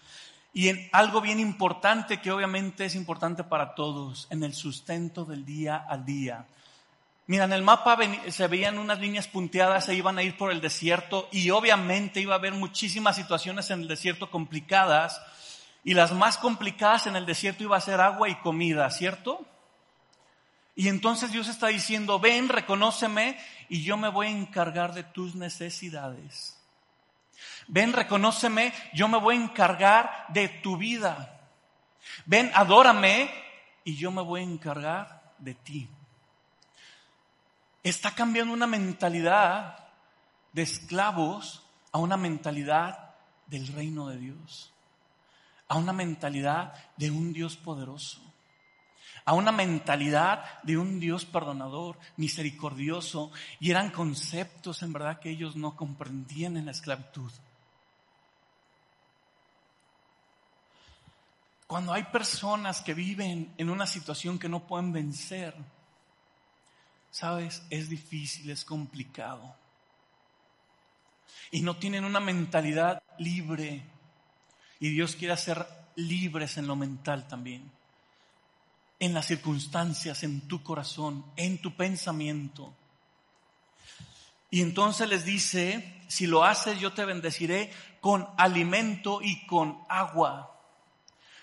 [0.54, 5.44] Y en algo bien importante que obviamente es importante para todos, en el sustento del
[5.44, 6.46] día al día.
[7.26, 7.96] Mira, en el mapa
[8.28, 12.34] se veían unas líneas punteadas, se iban a ir por el desierto y obviamente iba
[12.34, 15.22] a haber muchísimas situaciones en el desierto complicadas
[15.84, 19.44] y las más complicadas en el desierto iba a ser agua y comida, ¿cierto?
[20.74, 25.34] Y entonces Dios está diciendo, ven, reconóceme y yo me voy a encargar de tus
[25.34, 26.58] necesidades.
[27.68, 31.50] Ven, reconóceme, yo me voy a encargar de tu vida.
[32.26, 33.30] Ven, adórame
[33.84, 35.88] y yo me voy a encargar de ti.
[37.82, 39.78] Está cambiando una mentalidad
[40.52, 43.14] de esclavos a una mentalidad
[43.46, 44.72] del reino de Dios,
[45.68, 48.20] a una mentalidad de un Dios poderoso,
[49.24, 53.30] a una mentalidad de un Dios perdonador, misericordioso,
[53.60, 57.32] y eran conceptos en verdad que ellos no comprendían en la esclavitud.
[61.66, 65.54] Cuando hay personas que viven en una situación que no pueden vencer,
[67.12, 69.54] Sabes, es difícil, es complicado.
[71.50, 73.82] Y no tienen una mentalidad libre.
[74.80, 77.70] Y Dios quiere hacer libres en lo mental también.
[78.98, 82.72] En las circunstancias, en tu corazón, en tu pensamiento.
[84.50, 90.58] Y entonces les dice, si lo haces yo te bendeciré con alimento y con agua.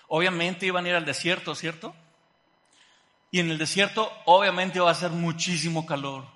[0.08, 1.94] Obviamente iban a ir al desierto, ¿cierto?
[3.30, 6.26] Y en el desierto obviamente va a ser muchísimo calor,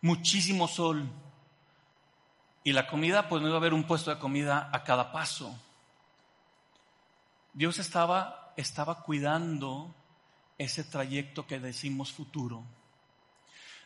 [0.00, 1.08] muchísimo sol.
[2.64, 5.56] Y la comida, pues no iba a haber un puesto de comida a cada paso.
[7.52, 9.94] Dios estaba, estaba cuidando
[10.58, 12.64] ese trayecto que decimos futuro.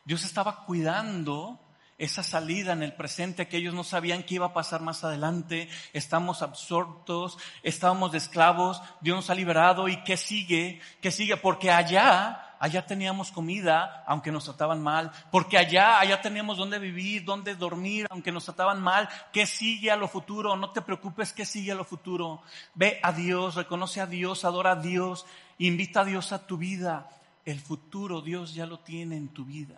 [0.05, 1.59] Dios estaba cuidando
[1.99, 5.69] esa salida en el presente que ellos no sabían qué iba a pasar más adelante.
[5.93, 11.71] Estamos absortos, estábamos de esclavos, Dios nos ha liberado y qué sigue, qué sigue, porque
[11.71, 17.55] allá allá teníamos comida, aunque nos trataban mal, porque allá, allá teníamos donde vivir, donde
[17.55, 19.09] dormir, aunque nos trataban mal.
[19.33, 20.57] ¿Qué sigue a lo futuro?
[20.57, 22.43] No te preocupes, ¿qué sigue a lo futuro?
[22.75, 25.27] Ve a Dios, reconoce a Dios, adora a Dios,
[25.59, 27.09] invita a Dios a tu vida.
[27.45, 29.77] El futuro Dios ya lo tiene en tu vida.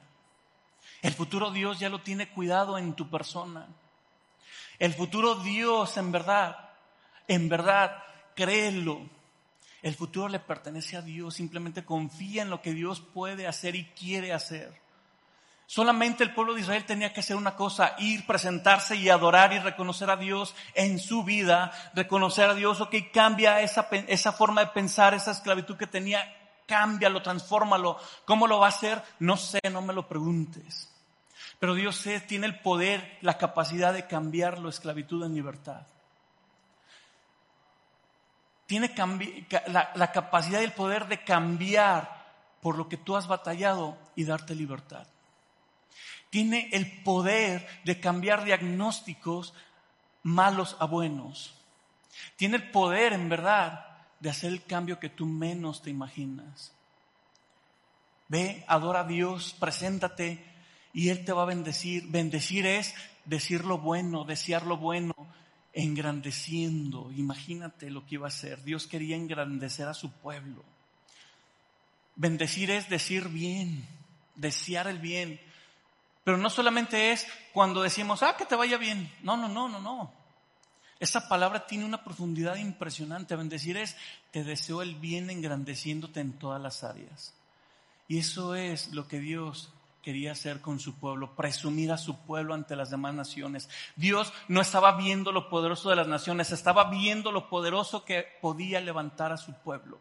[1.03, 3.67] El futuro Dios ya lo tiene cuidado en tu persona.
[4.79, 6.57] El futuro Dios, en verdad,
[7.27, 8.03] en verdad,
[8.35, 9.18] créelo
[9.83, 13.85] el futuro le pertenece a Dios, simplemente confía en lo que Dios puede hacer y
[13.87, 14.73] quiere hacer.
[15.67, 19.59] Solamente el pueblo de Israel tenía que hacer una cosa, ir, presentarse y adorar y
[19.59, 24.69] reconocer a Dios en su vida, reconocer a Dios, ok, cambia esa, esa forma de
[24.69, 26.25] pensar, esa esclavitud que tenía,
[26.67, 27.99] cámbialo, transfórmalo.
[28.25, 29.03] ¿Cómo lo va a hacer?
[29.19, 30.91] No sé, no me lo preguntes.
[31.59, 35.87] Pero Dios tiene el poder, la capacidad de cambiarlo, esclavitud en libertad
[38.69, 38.95] tiene
[39.67, 42.27] la, capacidad y el poder de cambiar
[42.61, 45.07] por lo que tú has batallado y darte libertad.
[46.29, 49.55] Tiene el poder de cambiar diagnósticos
[50.23, 51.55] malos a buenos.
[52.37, 53.87] Tiene el poder, en verdad,
[54.21, 56.71] de hacer el cambio que tú menos te imaginas.
[58.29, 60.45] Ve, adora a Dios, preséntate
[60.93, 62.07] y Él te va a bendecir.
[62.09, 62.95] Bendecir es
[63.25, 65.15] decir lo bueno, desear lo bueno,
[65.79, 67.13] engrandeciendo.
[67.13, 68.65] Imagínate lo que iba a hacer.
[68.65, 70.65] Dios quería engrandecer a su pueblo.
[72.17, 73.87] Bendecir es decir bien,
[74.35, 75.41] desear el bien.
[76.25, 79.09] Pero no solamente es cuando decimos, ah, que te vaya bien.
[79.23, 80.13] No, no, no, no, no.
[80.99, 83.37] Esa palabra tiene una profundidad impresionante.
[83.37, 83.97] Bendecir es,
[84.33, 87.35] te deseo el bien engrandeciéndote en todas las áreas.
[88.09, 89.73] Y eso es lo que Dios
[90.09, 93.69] quería hacer con su pueblo, presumir a su pueblo ante las demás naciones.
[93.95, 98.81] Dios no estaba viendo lo poderoso de las naciones, estaba viendo lo poderoso que podía
[98.81, 100.01] levantar a su pueblo.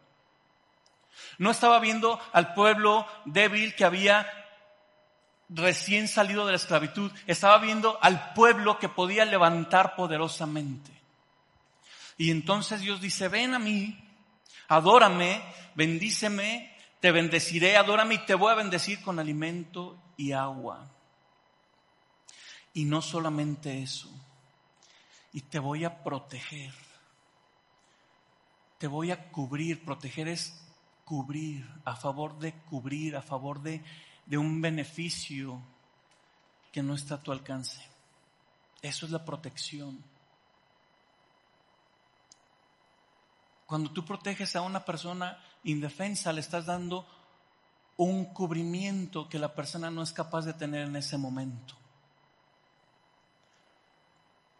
[1.36, 4.26] No estaba viendo al pueblo débil que había
[5.50, 10.90] recién salido de la esclavitud, estaba viendo al pueblo que podía levantar poderosamente.
[12.16, 13.94] Y entonces Dios dice, ven a mí,
[14.68, 15.42] adórame,
[15.74, 20.90] bendíceme, te bendeciré, adórame y te voy a bendecir con alimento y agua.
[22.74, 24.10] Y no solamente eso,
[25.32, 26.72] y te voy a proteger.
[28.78, 29.84] Te voy a cubrir.
[29.84, 30.60] Proteger es
[31.04, 33.82] cubrir, a favor de cubrir, a favor de,
[34.26, 35.60] de un beneficio
[36.72, 37.80] que no está a tu alcance.
[38.82, 40.02] Eso es la protección.
[43.66, 47.06] Cuando tú proteges a una persona indefensa, le estás dando
[47.96, 51.74] un cubrimiento que la persona no es capaz de tener en ese momento.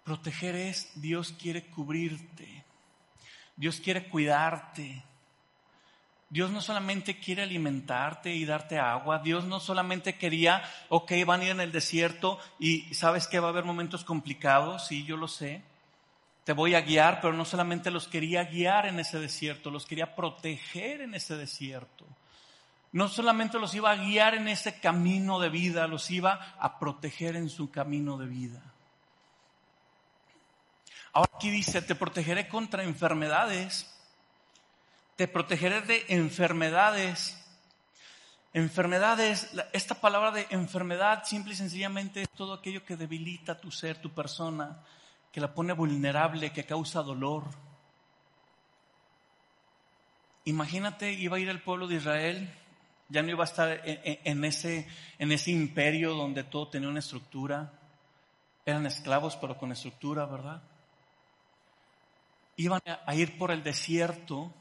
[0.04, 2.64] Proteger es, Dios quiere cubrirte,
[3.56, 5.04] Dios quiere cuidarte.
[6.30, 11.44] Dios no solamente quiere alimentarte y darte agua, Dios no solamente quería, ok, van a
[11.44, 15.26] ir en el desierto y sabes que va a haber momentos complicados, sí, yo lo
[15.26, 15.62] sé,
[16.48, 20.14] te voy a guiar, pero no solamente los quería guiar en ese desierto, los quería
[20.14, 22.06] proteger en ese desierto.
[22.90, 27.36] No solamente los iba a guiar en ese camino de vida, los iba a proteger
[27.36, 28.62] en su camino de vida.
[31.12, 33.94] Ahora aquí dice, te protegeré contra enfermedades,
[35.16, 37.44] te protegeré de enfermedades.
[38.54, 44.00] Enfermedades, esta palabra de enfermedad simple y sencillamente es todo aquello que debilita tu ser,
[44.00, 44.78] tu persona,
[45.32, 47.44] que la pone vulnerable, que causa dolor.
[50.44, 52.48] Imagínate, iba a ir el pueblo de Israel,
[53.08, 57.72] ya no iba a estar en, ese, en ese imperio donde todo tenía una estructura.
[58.64, 60.62] Eran esclavos, pero con estructura, ¿verdad?
[62.56, 64.52] Iban a ir por el desierto.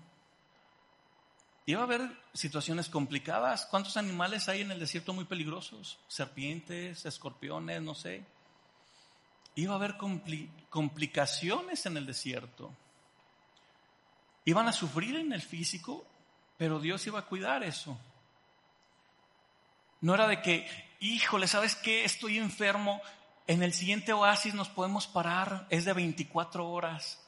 [1.65, 2.01] Iba a haber
[2.33, 3.65] situaciones complicadas.
[3.65, 5.99] ¿Cuántos animales hay en el desierto muy peligrosos?
[6.07, 8.36] Serpientes, escorpiones, no sé
[9.57, 9.97] iba a haber
[10.69, 12.71] complicaciones en el desierto.
[14.45, 16.05] Iban a sufrir en el físico,
[16.57, 17.97] pero Dios iba a cuidar eso.
[20.01, 22.05] No era de que, híjole, ¿sabes qué?
[22.05, 23.01] Estoy enfermo.
[23.47, 27.19] En el siguiente oasis nos podemos parar, es de 24 horas.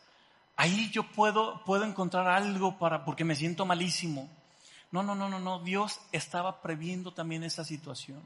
[0.55, 4.29] Ahí yo puedo, puedo encontrar algo para, porque me siento malísimo.
[4.91, 5.63] No, no, no, no, no.
[5.63, 8.21] Dios estaba previendo también esa situación.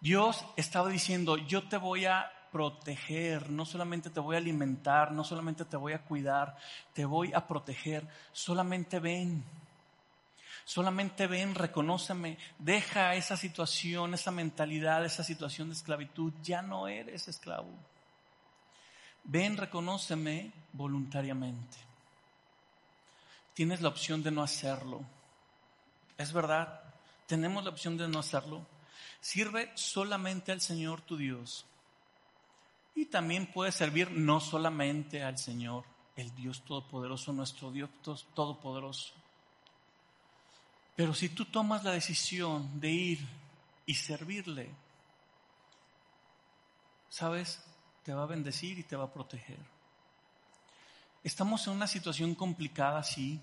[0.00, 5.24] Dios estaba diciendo, yo te voy a proteger, no solamente te voy a alimentar, no
[5.24, 6.56] solamente te voy a cuidar,
[6.92, 9.42] te voy a proteger, solamente ven.
[10.64, 17.26] Solamente ven, reconóceme, deja esa situación, esa mentalidad, esa situación de esclavitud, ya no eres
[17.26, 17.74] esclavo.
[19.24, 21.76] Ven, reconóceme voluntariamente.
[23.52, 25.00] Tienes la opción de no hacerlo.
[26.16, 26.82] Es verdad,
[27.26, 28.64] tenemos la opción de no hacerlo.
[29.20, 31.66] Sirve solamente al Señor tu Dios
[32.94, 35.84] y también puede servir no solamente al Señor,
[36.16, 37.90] el Dios Todopoderoso, nuestro Dios
[38.34, 39.12] Todopoderoso.
[40.94, 43.28] Pero si tú tomas la decisión de ir
[43.84, 44.70] y servirle,
[47.08, 47.62] ¿sabes?
[48.04, 49.58] Te va a bendecir y te va a proteger.
[51.24, 53.40] Estamos en una situación complicada, sí.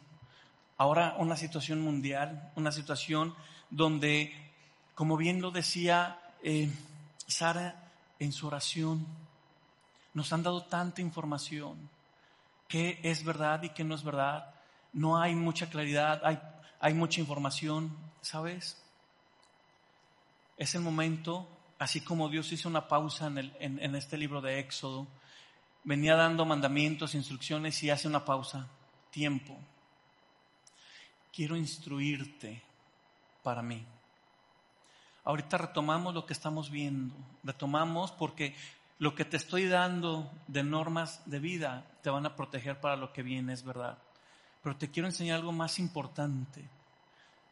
[0.78, 3.36] Ahora una situación mundial, una situación
[3.70, 4.34] donde,
[4.96, 6.72] como bien lo decía eh,
[7.28, 9.06] Sara en su oración,
[10.14, 11.90] nos han dado tanta información.
[12.68, 14.54] ¿Qué es verdad y qué no es verdad?
[14.94, 16.40] No hay mucha claridad, hay,
[16.80, 18.82] hay mucha información, ¿sabes?
[20.58, 21.48] Es el momento,
[21.80, 25.08] así como Dios hizo una pausa en, el, en, en este libro de Éxodo,
[25.84, 28.68] venía dando mandamientos, instrucciones y hace una pausa.
[29.10, 29.58] Tiempo.
[31.34, 32.62] Quiero instruirte
[33.44, 33.86] para mí.
[35.24, 37.14] Ahorita retomamos lo que estamos viendo.
[37.44, 38.56] Retomamos porque
[39.02, 43.12] lo que te estoy dando de normas de vida te van a proteger para lo
[43.12, 43.98] que viene, es verdad.
[44.62, 46.64] Pero te quiero enseñar algo más importante.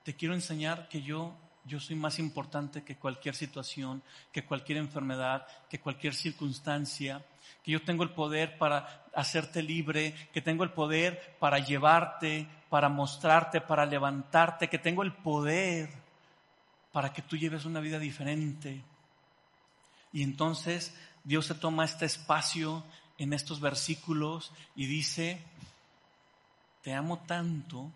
[0.04, 1.34] Te quiero enseñar que yo,
[1.66, 7.26] yo soy más importante que cualquier situación, que cualquier enfermedad, que cualquier circunstancia,
[7.64, 12.90] que yo tengo el poder para hacerte libre, que tengo el poder para llevarte, para
[12.90, 15.90] mostrarte, para levantarte, que tengo el poder
[16.92, 18.84] para que tú lleves una vida diferente.
[20.12, 20.94] Y entonces
[21.24, 22.84] Dios se toma este espacio
[23.18, 25.42] en estos versículos y dice,
[26.82, 27.92] te amo tanto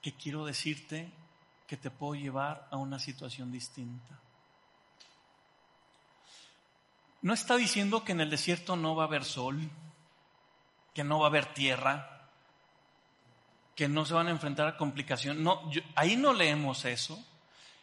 [0.00, 1.10] que quiero decirte
[1.66, 4.18] que te puedo llevar a una situación distinta.
[7.22, 9.58] No está diciendo que en el desierto no va a haber sol,
[10.94, 12.28] que no va a haber tierra,
[13.76, 15.42] que no se van a enfrentar a complicaciones.
[15.42, 17.22] No, ahí no leemos eso.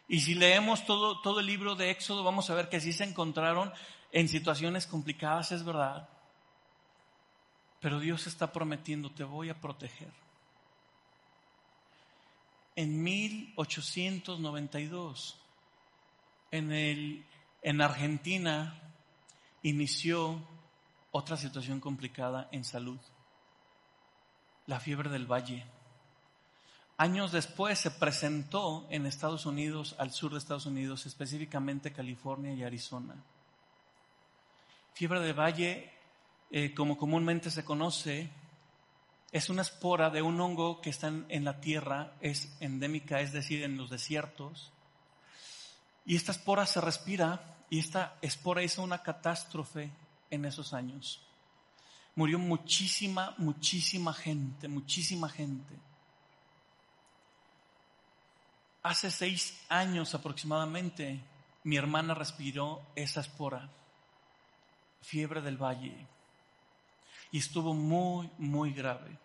[0.07, 3.03] Y si leemos todo, todo el libro de Éxodo, vamos a ver que sí se
[3.03, 3.71] encontraron
[4.11, 6.09] en situaciones complicadas, es verdad.
[7.79, 10.11] Pero Dios está prometiendo, te voy a proteger.
[12.75, 15.39] En 1892,
[16.51, 17.25] en, el,
[17.61, 18.81] en Argentina,
[19.63, 20.39] inició
[21.11, 22.99] otra situación complicada en salud,
[24.67, 25.65] la fiebre del valle.
[26.97, 32.63] Años después se presentó en Estados Unidos, al sur de Estados Unidos, específicamente California y
[32.63, 33.15] Arizona.
[34.97, 35.91] Fiebre de valle,
[36.49, 38.31] eh, como comúnmente se conoce,
[39.31, 43.61] es una espora de un hongo que está en, la tierra, es endémica, es decir,
[43.61, 44.71] en los desiertos.
[46.03, 49.91] Y esta espora se respira y esta espora hizo una catástrofe
[50.31, 51.21] en esos años.
[52.15, 55.75] murió muchísima, muchísima gente, muchísima gente.
[58.81, 61.19] Hace seis años aproximadamente,
[61.65, 63.69] mi hermana respiró esa espora,
[65.07, 65.95] fiebre del valle,
[67.31, 69.17] y estuvo muy, muy grave.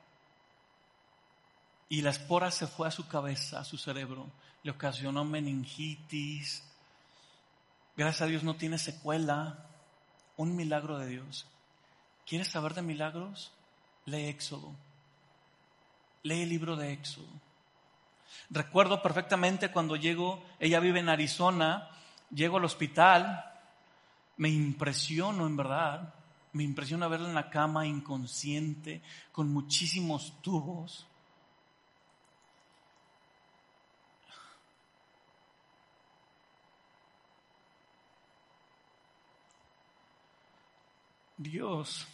[1.88, 4.30] Y la espora se fue a su cabeza, a su cerebro,
[4.62, 6.62] le ocasionó meningitis.
[7.96, 9.66] Gracias a Dios no tiene secuela,
[10.36, 11.46] un milagro de Dios.
[12.26, 13.52] ¿Quieres saber de milagros?
[14.06, 14.72] Lee Éxodo.
[16.22, 17.26] Lee el libro de Éxodo.
[18.50, 21.90] Recuerdo perfectamente cuando llego, ella vive en Arizona,
[22.30, 23.51] llego al hospital,
[24.36, 26.14] me impresiono en verdad,
[26.52, 31.06] me impresiona verla en la cama inconsciente, con muchísimos tubos.
[41.36, 42.06] Dios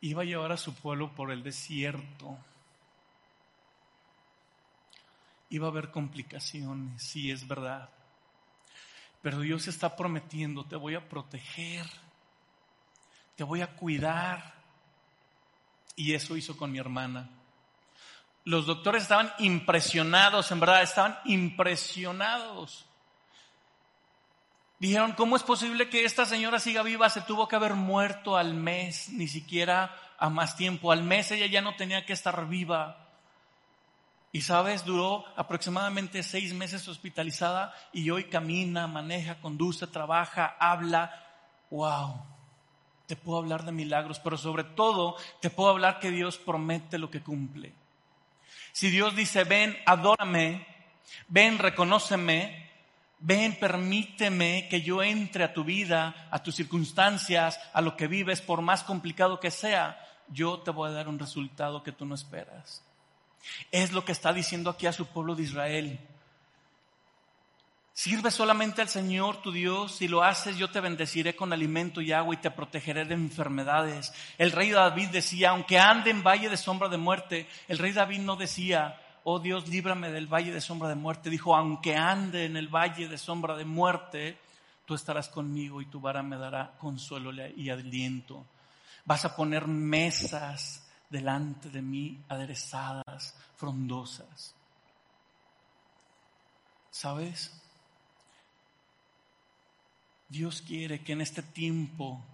[0.00, 2.36] iba a llevar a su pueblo por el desierto.
[5.48, 7.88] Iba a haber complicaciones, sí es verdad.
[9.22, 11.86] Pero Dios está prometiendo, te voy a proteger,
[13.34, 14.54] te voy a cuidar.
[15.96, 17.30] Y eso hizo con mi hermana.
[18.44, 22.86] Los doctores estaban impresionados, en verdad, estaban impresionados.
[24.78, 27.08] Dijeron, ¿cómo es posible que esta señora siga viva?
[27.08, 30.92] Se tuvo que haber muerto al mes, ni siquiera a más tiempo.
[30.92, 33.05] Al mes ella ya no tenía que estar viva.
[34.36, 41.24] Y sabes, duró aproximadamente seis meses hospitalizada y hoy camina, maneja, conduce, trabaja, habla.
[41.70, 42.22] ¡Wow!
[43.06, 47.10] Te puedo hablar de milagros, pero sobre todo te puedo hablar que Dios promete lo
[47.10, 47.72] que cumple.
[48.72, 50.66] Si Dios dice, ven, adórame,
[51.28, 52.68] ven, reconóceme,
[53.20, 58.42] ven, permíteme que yo entre a tu vida, a tus circunstancias, a lo que vives,
[58.42, 62.14] por más complicado que sea, yo te voy a dar un resultado que tú no
[62.14, 62.82] esperas.
[63.70, 66.00] Es lo que está diciendo aquí a su pueblo de Israel.
[67.96, 72.12] Sirve solamente al Señor tu Dios, si lo haces yo te bendeciré con alimento y
[72.12, 74.12] agua y te protegeré de enfermedades.
[74.36, 78.18] El rey David decía, aunque ande en valle de sombra de muerte, el rey David
[78.18, 81.30] no decía, oh Dios, líbrame del valle de sombra de muerte.
[81.30, 84.38] Dijo, aunque ande en el valle de sombra de muerte,
[84.84, 88.44] tú estarás conmigo y tu vara me dará consuelo y aliento.
[89.06, 94.54] Vas a poner mesas delante de mí aderezadas, frondosas.
[96.90, 97.52] ¿Sabes?
[100.28, 102.24] Dios quiere que en este tiempo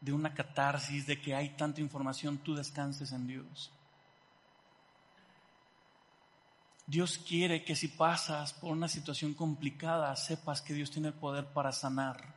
[0.00, 3.70] de una catarsis, de que hay tanta información, tú descanses en Dios.
[6.86, 11.46] Dios quiere que si pasas por una situación complicada, sepas que Dios tiene el poder
[11.46, 12.34] para sanar.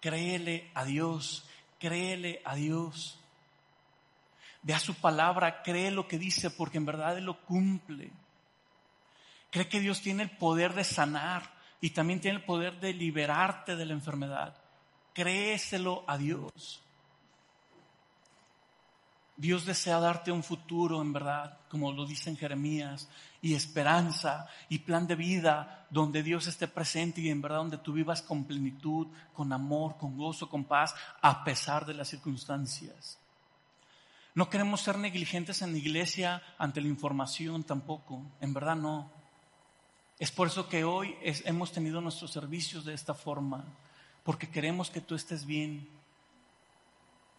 [0.00, 1.44] Créele a Dios,
[1.78, 3.18] créele a Dios.
[4.66, 8.10] Ve a su palabra, cree lo que dice, porque en verdad Él lo cumple.
[9.48, 13.76] Cree que Dios tiene el poder de sanar y también tiene el poder de liberarte
[13.76, 14.56] de la enfermedad.
[15.14, 16.82] Créeselo a Dios.
[19.36, 23.08] Dios desea darte un futuro, en verdad, como lo dice en Jeremías,
[23.40, 27.92] y esperanza y plan de vida donde Dios esté presente y en verdad donde tú
[27.92, 30.92] vivas con plenitud, con amor, con gozo, con paz,
[31.22, 33.20] a pesar de las circunstancias.
[34.36, 39.10] No queremos ser negligentes en la iglesia ante la información tampoco, en verdad no.
[40.18, 43.64] Es por eso que hoy hemos tenido nuestros servicios de esta forma,
[44.22, 45.88] porque queremos que tú estés bien.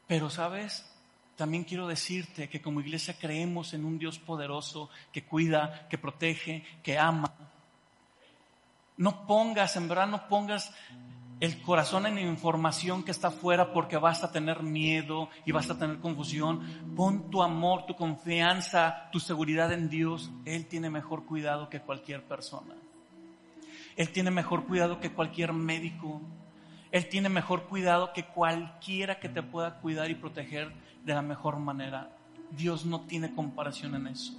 [0.08, 0.86] Pero, ¿sabes?
[1.38, 6.66] también quiero decirte que como iglesia creemos en un Dios poderoso que cuida, que protege,
[6.82, 7.32] que ama.
[8.98, 10.74] No pongas, en verdad, no pongas
[11.40, 15.78] el corazón en información que está afuera porque vas a tener miedo y vas a
[15.78, 16.62] tener confusión.
[16.96, 20.32] Pon tu amor, tu confianza, tu seguridad en Dios.
[20.46, 22.74] Él tiene mejor cuidado que cualquier persona.
[23.96, 26.22] Él tiene mejor cuidado que cualquier médico.
[26.92, 30.72] Él tiene mejor cuidado que cualquiera que te pueda cuidar y proteger
[31.06, 32.10] de la mejor manera.
[32.50, 34.34] Dios no tiene comparación en eso.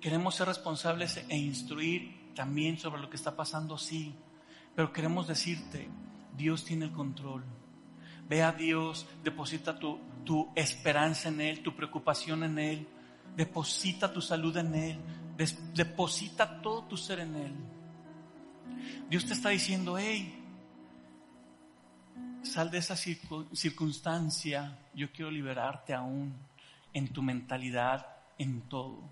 [0.00, 4.14] Queremos ser responsables e instruir también sobre lo que está pasando, sí,
[4.74, 5.88] pero queremos decirte,
[6.36, 7.44] Dios tiene el control.
[8.28, 12.88] Ve a Dios, deposita tu, tu esperanza en Él, tu preocupación en Él,
[13.36, 14.98] deposita tu salud en Él,
[15.74, 17.54] deposita todo tu ser en Él.
[19.08, 20.42] Dios te está diciendo, hey,
[22.42, 26.34] sal de esa circunstancia, yo quiero liberarte aún
[26.92, 28.06] en tu mentalidad,
[28.38, 29.02] en todo.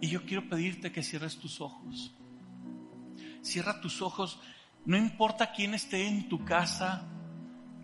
[0.00, 2.14] Y yo quiero pedirte que cierres tus ojos.
[3.42, 4.40] Cierra tus ojos.
[4.84, 7.06] No importa quién esté en tu casa,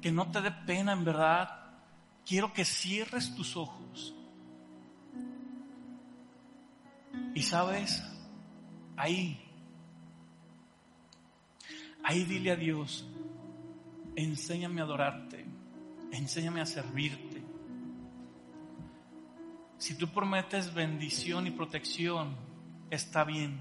[0.01, 1.49] que no te dé pena en verdad.
[2.25, 4.15] Quiero que cierres tus ojos.
[7.35, 8.03] Y sabes,
[8.97, 9.39] ahí,
[12.03, 13.07] ahí dile a Dios,
[14.17, 15.45] enséñame a adorarte,
[16.13, 17.36] enséñame a servirte.
[19.79, 22.35] Si tú prometes bendición y protección,
[22.91, 23.61] está bien,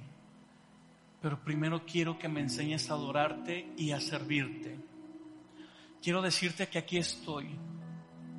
[1.22, 4.80] pero primero quiero que me enseñes a adorarte y a servirte.
[6.02, 7.50] Quiero decirte que aquí estoy,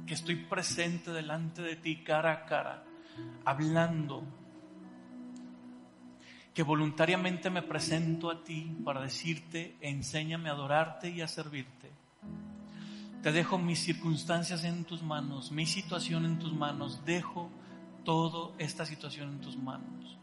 [0.07, 2.85] que estoy presente delante de ti cara a cara,
[3.45, 4.25] hablando,
[6.55, 11.91] que voluntariamente me presento a ti para decirte, enséñame a adorarte y a servirte.
[13.23, 17.51] Te dejo mis circunstancias en tus manos, mi situación en tus manos, dejo
[18.07, 20.17] toda esta situación en tus manos.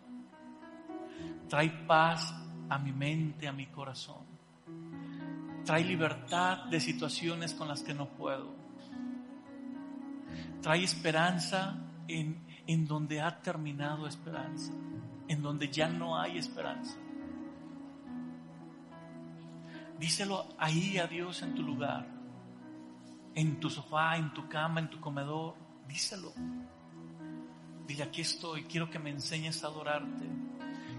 [1.50, 2.34] Trae paz
[2.70, 4.24] a mi mente, a mi corazón.
[5.66, 8.56] Trae libertad de situaciones con las que no puedo.
[10.62, 11.76] Trae esperanza
[12.08, 14.72] en, en donde ha terminado esperanza,
[15.28, 16.98] en donde ya no hay esperanza.
[20.00, 22.08] Díselo ahí a Dios en tu lugar,
[23.36, 25.56] en tu sofá, en tu cama, en tu comedor.
[25.88, 26.32] Díselo.
[27.88, 30.26] Dile, aquí estoy, quiero que me enseñes a adorarte.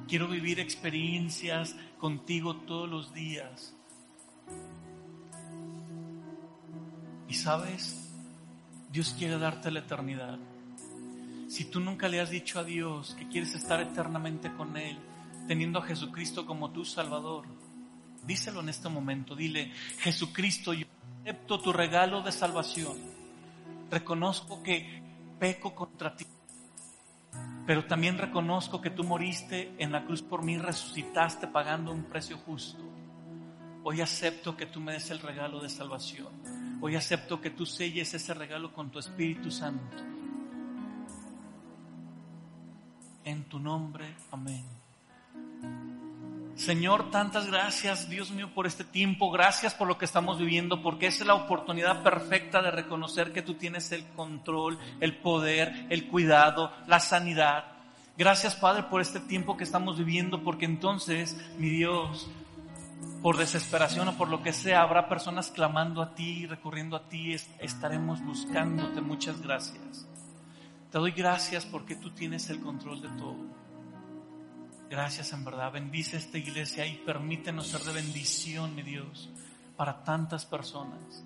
[0.07, 3.74] Quiero vivir experiencias contigo todos los días.
[7.28, 8.11] Y sabes,
[8.93, 10.39] Dios quiere darte la eternidad.
[11.49, 14.99] Si tú nunca le has dicho a Dios que quieres estar eternamente con Él,
[15.49, 17.47] teniendo a Jesucristo como tu Salvador,
[18.26, 19.35] díselo en este momento.
[19.35, 20.87] Dile, Jesucristo, yo
[21.22, 22.97] acepto tu regalo de salvación.
[23.91, 25.03] Reconozco que
[25.39, 26.26] peco contra ti
[27.67, 32.37] pero también reconozco que tú moriste en la cruz por mí, resucitaste pagando un precio
[32.39, 32.83] justo.
[33.83, 36.33] Hoy acepto que tú me des el regalo de salvación.
[36.81, 39.97] Hoy acepto que tú selles ese regalo con tu Espíritu Santo.
[43.25, 44.65] En tu nombre, amén.
[46.57, 49.30] Señor, tantas gracias, Dios mío, por este tiempo.
[49.32, 53.55] Gracias por lo que estamos viviendo, porque es la oportunidad perfecta de reconocer que tú
[53.55, 57.64] tienes el control, el poder, el cuidado, la sanidad.
[58.16, 62.30] Gracias, Padre, por este tiempo que estamos viviendo, porque entonces, mi Dios,
[63.20, 67.34] por desesperación o por lo que sea, habrá personas clamando a ti, recurriendo a ti,
[67.59, 69.00] estaremos buscándote.
[69.00, 70.07] Muchas gracias.
[70.92, 73.64] Te doy gracias porque tú tienes el control de todo.
[74.95, 75.72] Gracias en verdad.
[75.72, 79.28] Bendice esta iglesia y permítenos ser de bendición, mi Dios,
[79.76, 81.24] para tantas personas.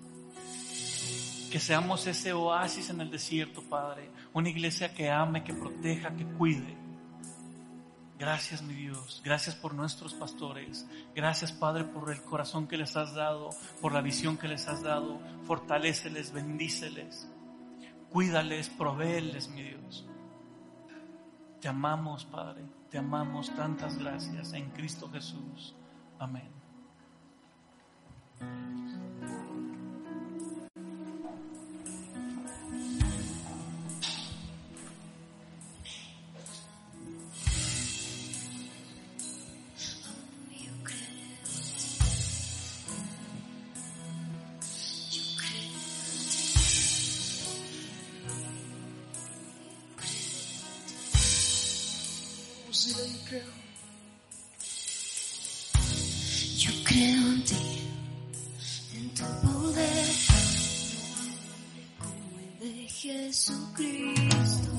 [1.51, 4.09] Que seamos ese oasis en el desierto, Padre.
[4.33, 6.75] Una iglesia que ame, que proteja, que cuide.
[8.17, 9.21] Gracias, mi Dios.
[9.23, 10.87] Gracias por nuestros pastores.
[11.13, 13.51] Gracias, Padre, por el corazón que les has dado,
[13.81, 15.21] por la visión que les has dado.
[15.45, 17.29] Fortaléceles, bendíceles.
[18.09, 20.07] Cuídales, provéeles, mi Dios.
[21.61, 22.78] Te amamos, Padre.
[22.89, 23.53] Te amamos.
[23.55, 25.75] Tantas gracias en Cristo Jesús.
[26.17, 26.49] Amén.
[53.31, 53.37] Yo
[56.83, 57.55] creo en ti,
[58.95, 60.07] en tu poder,
[61.99, 64.78] como el de Jesucristo.